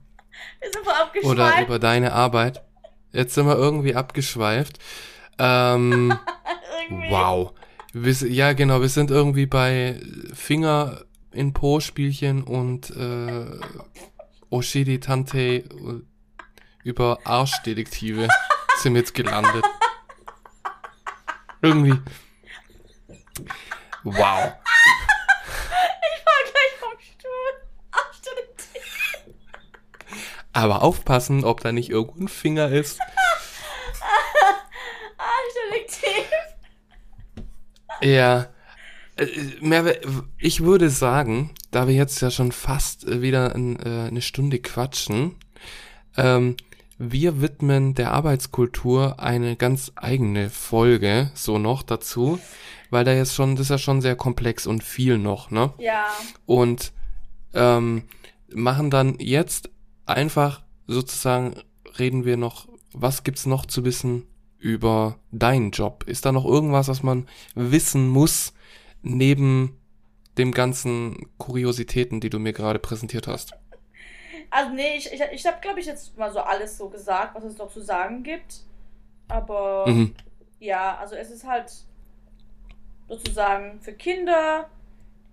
[0.59, 1.31] Wir sind voll abgeschweift.
[1.31, 2.63] Oder über deine Arbeit.
[3.11, 4.79] Jetzt sind wir irgendwie abgeschweift.
[5.37, 6.17] Ähm,
[6.89, 7.11] Irgendwie.
[7.11, 7.53] wow.
[7.93, 9.99] Wir, ja, genau, wir sind irgendwie bei
[10.33, 13.45] Finger in Po Spielchen und äh,
[14.49, 15.65] Oshiri Tante äh,
[16.83, 18.29] über Arschdetektive
[18.77, 19.65] sind jetzt gelandet.
[21.61, 21.99] Irgendwie.
[24.03, 24.53] Wow.
[24.53, 27.51] Ich war gleich vom Stuhl.
[28.13, 28.69] Stimmt.
[30.53, 32.99] Aber aufpassen, ob da nicht irgendwo ein Finger ist.
[35.23, 35.37] Ah,
[35.71, 36.25] Detektiv.
[38.01, 38.47] Ja.
[39.15, 39.95] Äh,
[40.37, 45.35] ich würde sagen, da wir jetzt ja schon fast äh, wieder äh, eine Stunde quatschen,
[46.17, 46.55] ähm,
[46.97, 52.39] wir widmen der Arbeitskultur eine ganz eigene Folge so noch dazu,
[52.91, 55.73] weil da jetzt schon, das ist ja schon sehr komplex und viel noch, ne?
[55.79, 56.05] Ja.
[56.45, 56.91] Und
[57.53, 58.03] ähm,
[58.53, 59.71] machen dann jetzt
[60.05, 61.55] einfach sozusagen,
[61.97, 64.27] reden wir noch, was gibt's noch zu wissen
[64.61, 66.03] über deinen Job?
[66.07, 68.53] Ist da noch irgendwas, was man wissen muss,
[69.01, 69.77] neben
[70.37, 73.53] dem ganzen Kuriositäten, die du mir gerade präsentiert hast?
[74.49, 77.43] Also, nee, ich, ich, ich habe, glaube ich, jetzt mal so alles so gesagt, was
[77.43, 78.61] es noch zu sagen gibt.
[79.27, 80.13] Aber Mhm.
[80.59, 81.71] ja, also es ist halt
[83.07, 84.69] sozusagen für Kinder.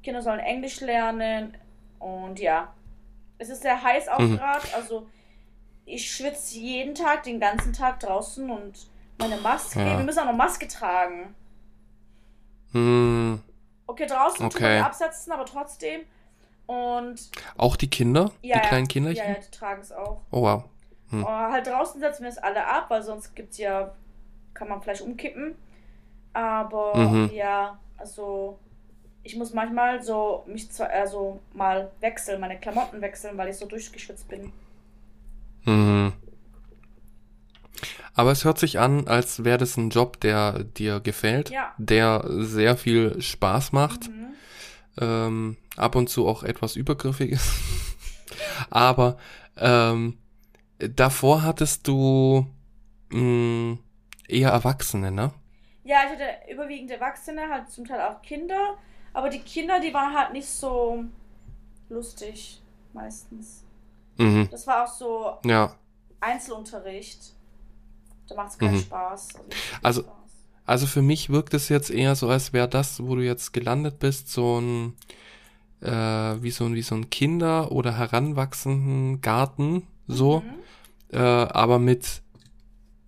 [0.02, 1.56] Kinder sollen Englisch lernen.
[1.98, 2.72] Und ja,
[3.38, 4.36] es ist sehr heiß auch Mhm.
[4.36, 4.66] gerade.
[4.74, 5.06] Also
[5.84, 9.80] ich schwitze jeden Tag, den ganzen Tag draußen und meine Maske.
[9.80, 9.98] Ja.
[9.98, 11.34] Wir müssen auch noch Maske tragen.
[12.72, 13.40] Hm,
[13.86, 14.78] Okay, draußen Okay.
[14.80, 16.02] absetzen, aber trotzdem.
[16.66, 18.30] Und auch die Kinder?
[18.42, 19.24] ja, die kleinen ja, Kinderchen?
[19.26, 20.20] ja, ja, die tragen es auch.
[20.30, 20.64] Oh wow.
[21.10, 21.24] Hm.
[21.24, 23.94] Und halt draußen setzen wir es alle ab, weil sonst gibt's ja,
[24.52, 25.54] kann man vielleicht umkippen.
[26.34, 27.30] Aber Mhm.
[27.32, 28.58] ja, also
[29.22, 33.64] ich muss manchmal so mich zwar also mal wechseln, meine Klamotten wechseln, weil ich so
[33.64, 34.52] durchgeschwitzt bin.
[35.64, 36.12] Mhm.
[38.18, 41.72] Aber es hört sich an, als wäre das ein Job, der dir gefällt, Ja.
[41.78, 44.26] der sehr viel Spaß macht, Mhm.
[45.00, 47.48] ähm, ab und zu auch etwas übergriffig ist.
[48.70, 49.18] Aber
[49.56, 50.18] ähm,
[50.80, 52.44] davor hattest du
[53.10, 53.78] mh,
[54.26, 55.30] eher Erwachsene, ne?
[55.84, 58.74] Ja, ich hatte überwiegend Erwachsene, halt zum Teil auch Kinder.
[59.14, 61.04] Aber die Kinder, die waren halt nicht so
[61.88, 62.60] lustig,
[62.92, 63.62] meistens.
[64.16, 64.48] Mhm.
[64.50, 65.76] Das war auch so Ja.
[66.18, 67.34] Einzelunterricht.
[68.28, 68.80] Da macht es keinen Mhm.
[68.80, 69.28] Spaß.
[69.34, 69.42] Also,
[69.82, 70.14] Also- Spaß.
[70.66, 73.98] Also für mich wirkt es jetzt eher so, als wäre das, wo du jetzt gelandet
[73.98, 74.94] bist, so ein
[75.80, 75.88] äh,
[76.42, 81.16] wie so ein wie so ein Kinder- oder heranwachsenden Garten, so, Mhm.
[81.16, 82.22] äh, aber mit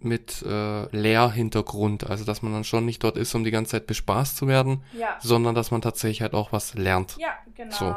[0.03, 3.87] mit äh, Lehrhintergrund, also dass man dann schon nicht dort ist, um die ganze Zeit
[3.87, 5.19] bespaßt zu werden, Ja.
[5.21, 7.17] sondern dass man tatsächlich halt auch was lernt.
[7.19, 7.75] Ja, genau.
[7.77, 7.95] So.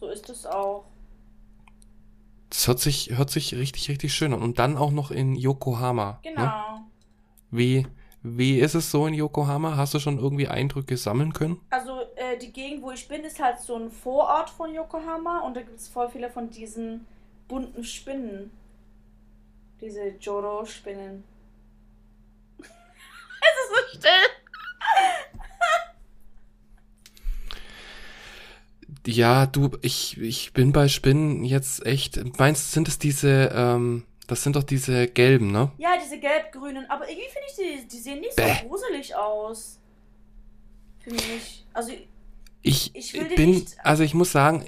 [0.00, 0.86] So, ist es auch.
[2.54, 4.40] Das hört sich, hört sich richtig, richtig schön an.
[4.40, 6.20] Und dann auch noch in Yokohama.
[6.22, 6.40] Genau.
[6.40, 6.84] Ne?
[7.50, 7.86] Wie,
[8.22, 9.76] wie ist es so in Yokohama?
[9.76, 11.60] Hast du schon irgendwie Eindrücke sammeln können?
[11.70, 15.56] Also äh, die Gegend, wo ich bin, ist halt so ein Vorort von Yokohama und
[15.56, 17.08] da gibt es voll viele von diesen
[17.48, 18.52] bunten Spinnen.
[19.80, 21.24] Diese Joro-Spinnen.
[22.60, 24.43] es ist so still.
[29.06, 32.20] Ja, du, ich, ich bin bei Spinnen jetzt echt.
[32.38, 35.70] Meinst sind es diese, ähm, das sind doch diese gelben, ne?
[35.78, 36.88] Ja, diese gelb-grünen.
[36.88, 38.54] Aber irgendwie finde ich, die, die sehen nicht Bäh.
[38.62, 39.78] so gruselig aus.
[41.00, 41.66] Finde ich.
[41.74, 41.92] Also,
[42.62, 44.64] Ich, Ich bin, nicht- also ich muss sagen,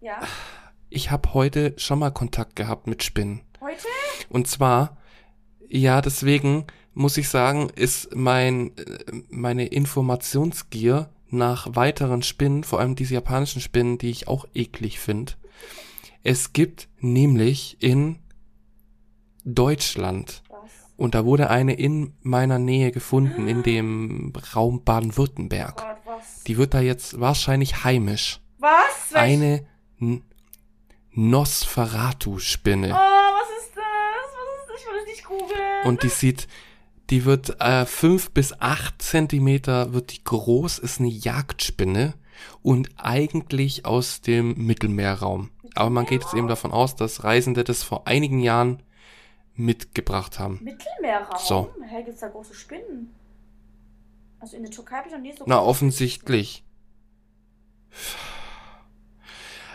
[0.00, 0.20] ja.
[0.90, 3.40] ich habe heute schon mal Kontakt gehabt mit Spinnen.
[3.60, 3.86] Heute?
[4.28, 4.96] Und zwar,
[5.68, 12.94] ja, deswegen muss ich sagen, ist mein, äh, meine Informationsgier nach weiteren Spinnen, vor allem
[12.94, 15.32] diese japanischen Spinnen, die ich auch eklig finde.
[16.22, 18.18] Es gibt nämlich in
[19.44, 20.70] Deutschland, Was?
[20.96, 25.76] und da wurde eine in meiner Nähe gefunden, in dem Raum Baden-Württemberg.
[25.78, 26.44] Gott, was?
[26.44, 28.40] Die wird da jetzt wahrscheinlich heimisch.
[28.58, 29.12] was?
[29.14, 29.66] Eine
[31.12, 32.88] Nosferatu-Spinne.
[32.88, 33.82] Oh, was ist das?
[33.84, 34.80] Was ist das?
[34.80, 35.84] Ich will das nicht googeln.
[35.86, 36.46] Und die sieht,
[37.10, 42.14] die wird äh, fünf bis acht Zentimeter wird die groß, ist eine Jagdspinne
[42.62, 45.50] und eigentlich aus dem Mittelmeerraum.
[45.74, 48.82] Aber man geht jetzt eben davon aus, dass Reisende das vor einigen Jahren
[49.54, 50.60] mitgebracht haben.
[50.62, 51.38] Mittelmeerraum?
[51.38, 51.74] So.
[51.86, 53.14] Hä, gibt's da große Spinnen?
[54.40, 56.64] Also in der Türkei habe ich noch nie so Na, offensichtlich.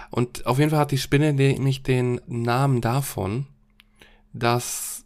[0.10, 3.48] Und auf jeden Fall hat die Spinne nämlich den Namen davon,
[4.34, 4.97] dass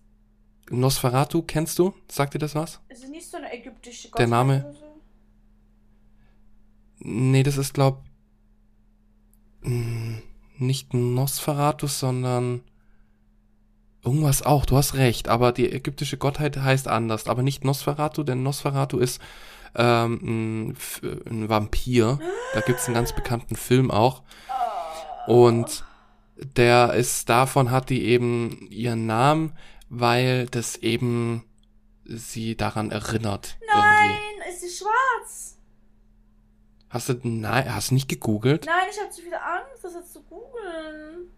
[0.72, 1.94] Nosferatu, kennst du?
[2.10, 2.74] Sagt dir das was?
[2.76, 2.92] Spinnen.
[2.92, 4.86] Ist es nicht so eine ägyptische Der Name- Gottheit oder so?
[7.04, 8.04] Nee, das ist glaub
[9.62, 10.22] mh,
[10.58, 12.62] nicht Nosferatu, sondern
[14.04, 14.66] irgendwas auch.
[14.66, 19.22] Du hast recht, aber die ägyptische Gottheit heißt anders, aber nicht Nosferatu, denn Nosferatu ist
[19.76, 22.20] ähm, ein, Vampir.
[22.54, 24.22] Da gibt's einen ganz bekannten Film auch.
[25.28, 25.84] Und
[26.58, 29.54] der ist davon hat die eben ihren Namen,
[29.92, 31.44] weil das eben
[32.06, 33.58] sie daran erinnert.
[33.60, 33.78] Irgendwie.
[33.78, 34.18] Nein,
[34.50, 35.58] ist sie schwarz?
[36.90, 38.66] Hast du nein, hast du nicht gegoogelt?
[38.66, 41.30] Nein, ich habe zu viel Angst, das jetzt zu googeln.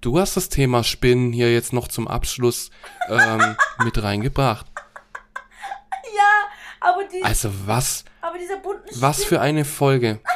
[0.00, 2.70] Du hast das Thema Spinnen hier jetzt noch zum Abschluss
[3.08, 4.66] ähm, mit reingebracht.
[6.16, 6.48] Ja,
[6.80, 10.20] aber die, Also was, aber dieser bunten was für eine Folge.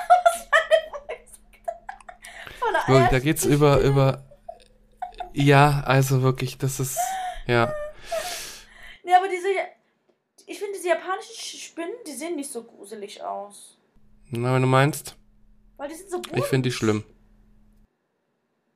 [2.87, 4.28] von der da geht's über, über,
[5.33, 6.99] ja, also wirklich, das ist,
[7.47, 7.73] ja.
[9.05, 9.49] Nee, aber diese.
[10.47, 13.77] Ich finde, diese japanischen Sch- Spinnen, die sehen nicht so gruselig aus.
[14.31, 15.17] Na, wenn du meinst,
[15.77, 16.37] Weil die sind so bunt.
[16.39, 17.05] ich finde die schlimm.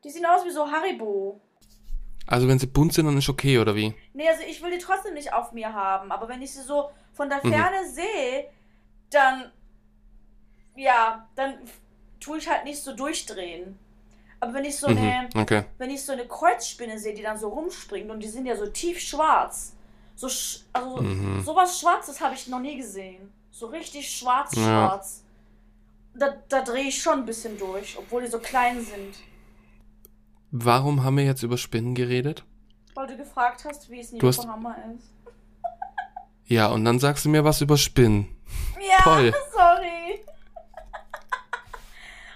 [0.04, 1.40] Die sehen aus wie so Haribo.
[2.26, 3.94] Also wenn sie bunt sind, dann ist okay, oder wie?
[4.14, 6.12] Nee, also ich will die trotzdem nicht auf mir haben.
[6.12, 7.52] Aber wenn ich sie so von der Mhm.
[7.52, 8.48] Ferne sehe,
[9.10, 9.50] dann.
[10.76, 11.58] Ja, dann
[12.20, 13.78] tue ich halt nicht so durchdrehen.
[14.42, 15.28] Aber wenn ich so eine.
[15.32, 15.62] Mhm, okay.
[15.78, 18.66] wenn ich so eine Kreuzspinne sehe, die dann so rumspringt und die sind ja so
[18.66, 19.74] tief schwarz.
[20.16, 21.42] So, sch also Mhm.
[21.44, 23.32] sowas Schwarzes habe ich noch nie gesehen.
[23.52, 25.00] So richtig schwarz, Ja.
[26.14, 29.14] Da, da drehe ich schon ein bisschen durch, obwohl die so klein sind.
[30.50, 32.44] Warum haben wir jetzt über Spinnen geredet?
[32.94, 35.10] Weil du gefragt hast, wie es in Du hast- Yokohama ist.
[36.46, 38.28] Ja, und dann sagst du mir was über Spinnen.
[38.76, 39.32] Ja, Toll.
[39.54, 40.20] sorry.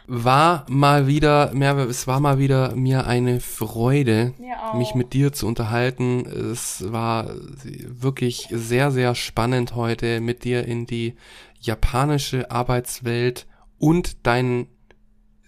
[0.08, 5.32] War mal wieder, mehr, es war mal wieder mir eine Freude, Mir mich mit dir
[5.32, 6.24] zu unterhalten.
[6.26, 7.34] Es war
[7.64, 11.16] wirklich sehr, sehr spannend heute mit dir in die
[11.60, 13.46] japanische Arbeitswelt
[13.78, 14.68] und deinen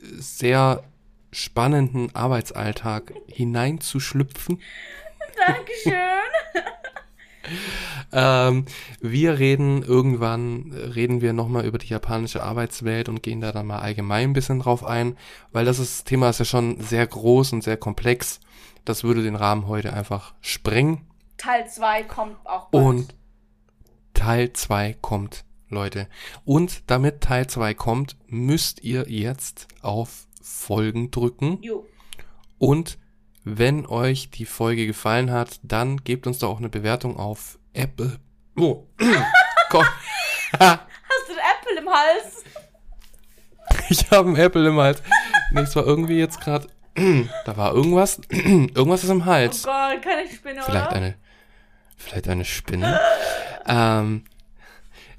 [0.01, 0.83] sehr
[1.31, 4.61] spannenden Arbeitsalltag hineinzuschlüpfen.
[5.47, 5.93] Dankeschön.
[8.13, 8.65] Ähm,
[9.01, 13.81] wir reden irgendwann, reden wir nochmal über die japanische Arbeitswelt und gehen da dann mal
[13.81, 15.17] allgemein ein bisschen drauf ein,
[15.53, 18.41] weil das ist, Thema ist ja schon sehr groß und sehr komplex.
[18.85, 21.07] Das würde den Rahmen heute einfach sprengen.
[21.37, 22.85] Teil 2 kommt auch bald.
[22.85, 23.15] Und
[24.15, 26.09] Teil 2 kommt, Leute.
[26.45, 31.59] Und damit Teil 2 kommt, müsst ihr jetzt auf Folgen drücken.
[31.63, 31.87] Jo.
[32.59, 32.99] Und
[33.57, 38.19] wenn euch die Folge gefallen hat, dann gebt uns doch auch eine Bewertung auf Apple.
[38.57, 38.87] Oh,
[39.71, 39.87] Gott.
[40.59, 40.81] Hast
[41.29, 42.45] du den Apple im Hals?
[43.89, 45.03] ich habe einen Apple im Hals.
[45.53, 46.67] Nee, es war irgendwie jetzt gerade.
[47.45, 48.21] da war irgendwas.
[48.31, 49.63] irgendwas ist im Oh Hals.
[49.63, 50.97] Gott, keine Spinne, Vielleicht oder?
[50.97, 51.15] eine,
[51.97, 53.01] vielleicht eine Spinne.
[53.67, 54.25] ähm,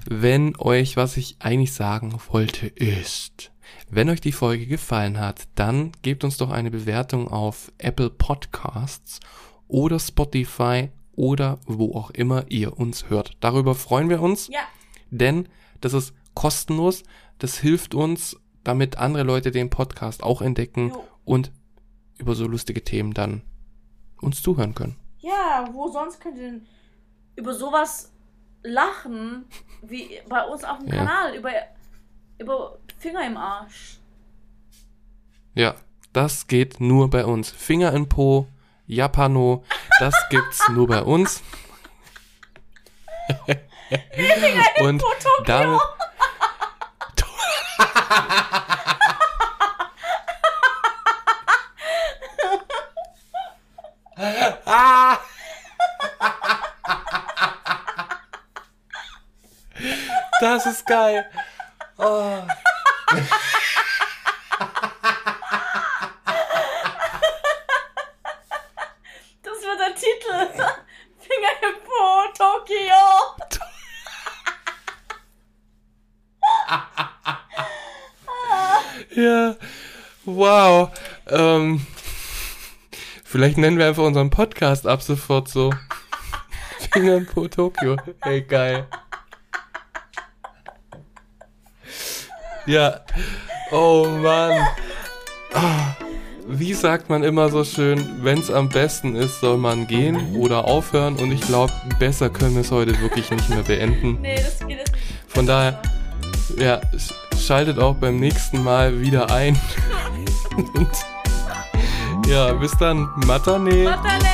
[0.05, 3.51] wenn euch, was ich eigentlich sagen wollte, ist,
[3.89, 9.19] Wenn euch die Folge gefallen hat, dann gebt uns doch eine Bewertung auf Apple Podcasts
[9.67, 13.31] oder Spotify oder wo auch immer ihr uns hört.
[13.39, 14.61] Darüber freuen wir uns, Ja,
[15.09, 15.49] denn
[15.81, 17.03] das ist kostenlos.
[17.39, 21.03] Das hilft uns, damit andere Leute den Podcast auch entdecken Jo.
[21.25, 21.51] und
[22.17, 23.41] über so lustige Themen dann
[24.21, 24.97] uns zuhören können.
[25.19, 26.67] ja, wo sonst könnt ihr denn
[27.35, 28.11] über sowas
[28.61, 29.45] lachen,
[29.81, 30.95] wie bei uns auf dem Ja.
[30.97, 31.49] Kanal, über,
[32.37, 33.97] über Finger im Arsch.
[35.55, 35.75] Ja,
[36.11, 37.49] das geht nur bei uns.
[37.49, 38.47] Finger in Po,
[38.87, 39.63] Japano,
[39.99, 41.41] das gibt's nur bei uns.
[44.81, 45.01] Und
[45.45, 45.79] damit.
[60.41, 61.25] Das ist geil.
[61.97, 62.41] Oh.
[69.41, 70.38] Das wird der Titel.
[71.18, 73.01] Finger im Po, Tokio.
[79.16, 79.55] Ja,
[80.26, 80.91] wow.
[81.28, 81.86] Ähm,
[83.24, 85.74] vielleicht nennen wir einfach unseren Podcast ab sofort so.
[86.91, 87.97] Finger in Po Tokio.
[88.22, 88.88] Ey, geil.
[92.70, 92.99] Ja.
[93.72, 94.51] Oh Mann.
[95.53, 95.95] Ah,
[96.47, 100.65] Wie sagt man immer so schön, wenn es am besten ist, soll man gehen oder
[100.65, 101.15] aufhören.
[101.15, 104.20] Und ich glaube, besser können wir es heute wirklich nicht mehr beenden.
[104.22, 105.03] Nee, das geht jetzt nicht.
[105.28, 105.82] Von daher,
[106.57, 107.13] ja, sch-
[107.43, 109.59] schaltet auch beim nächsten Mal wieder ein.
[110.76, 110.89] Und
[112.28, 113.09] ja, bis dann.
[113.26, 113.84] Matane.
[113.84, 114.28] Matane.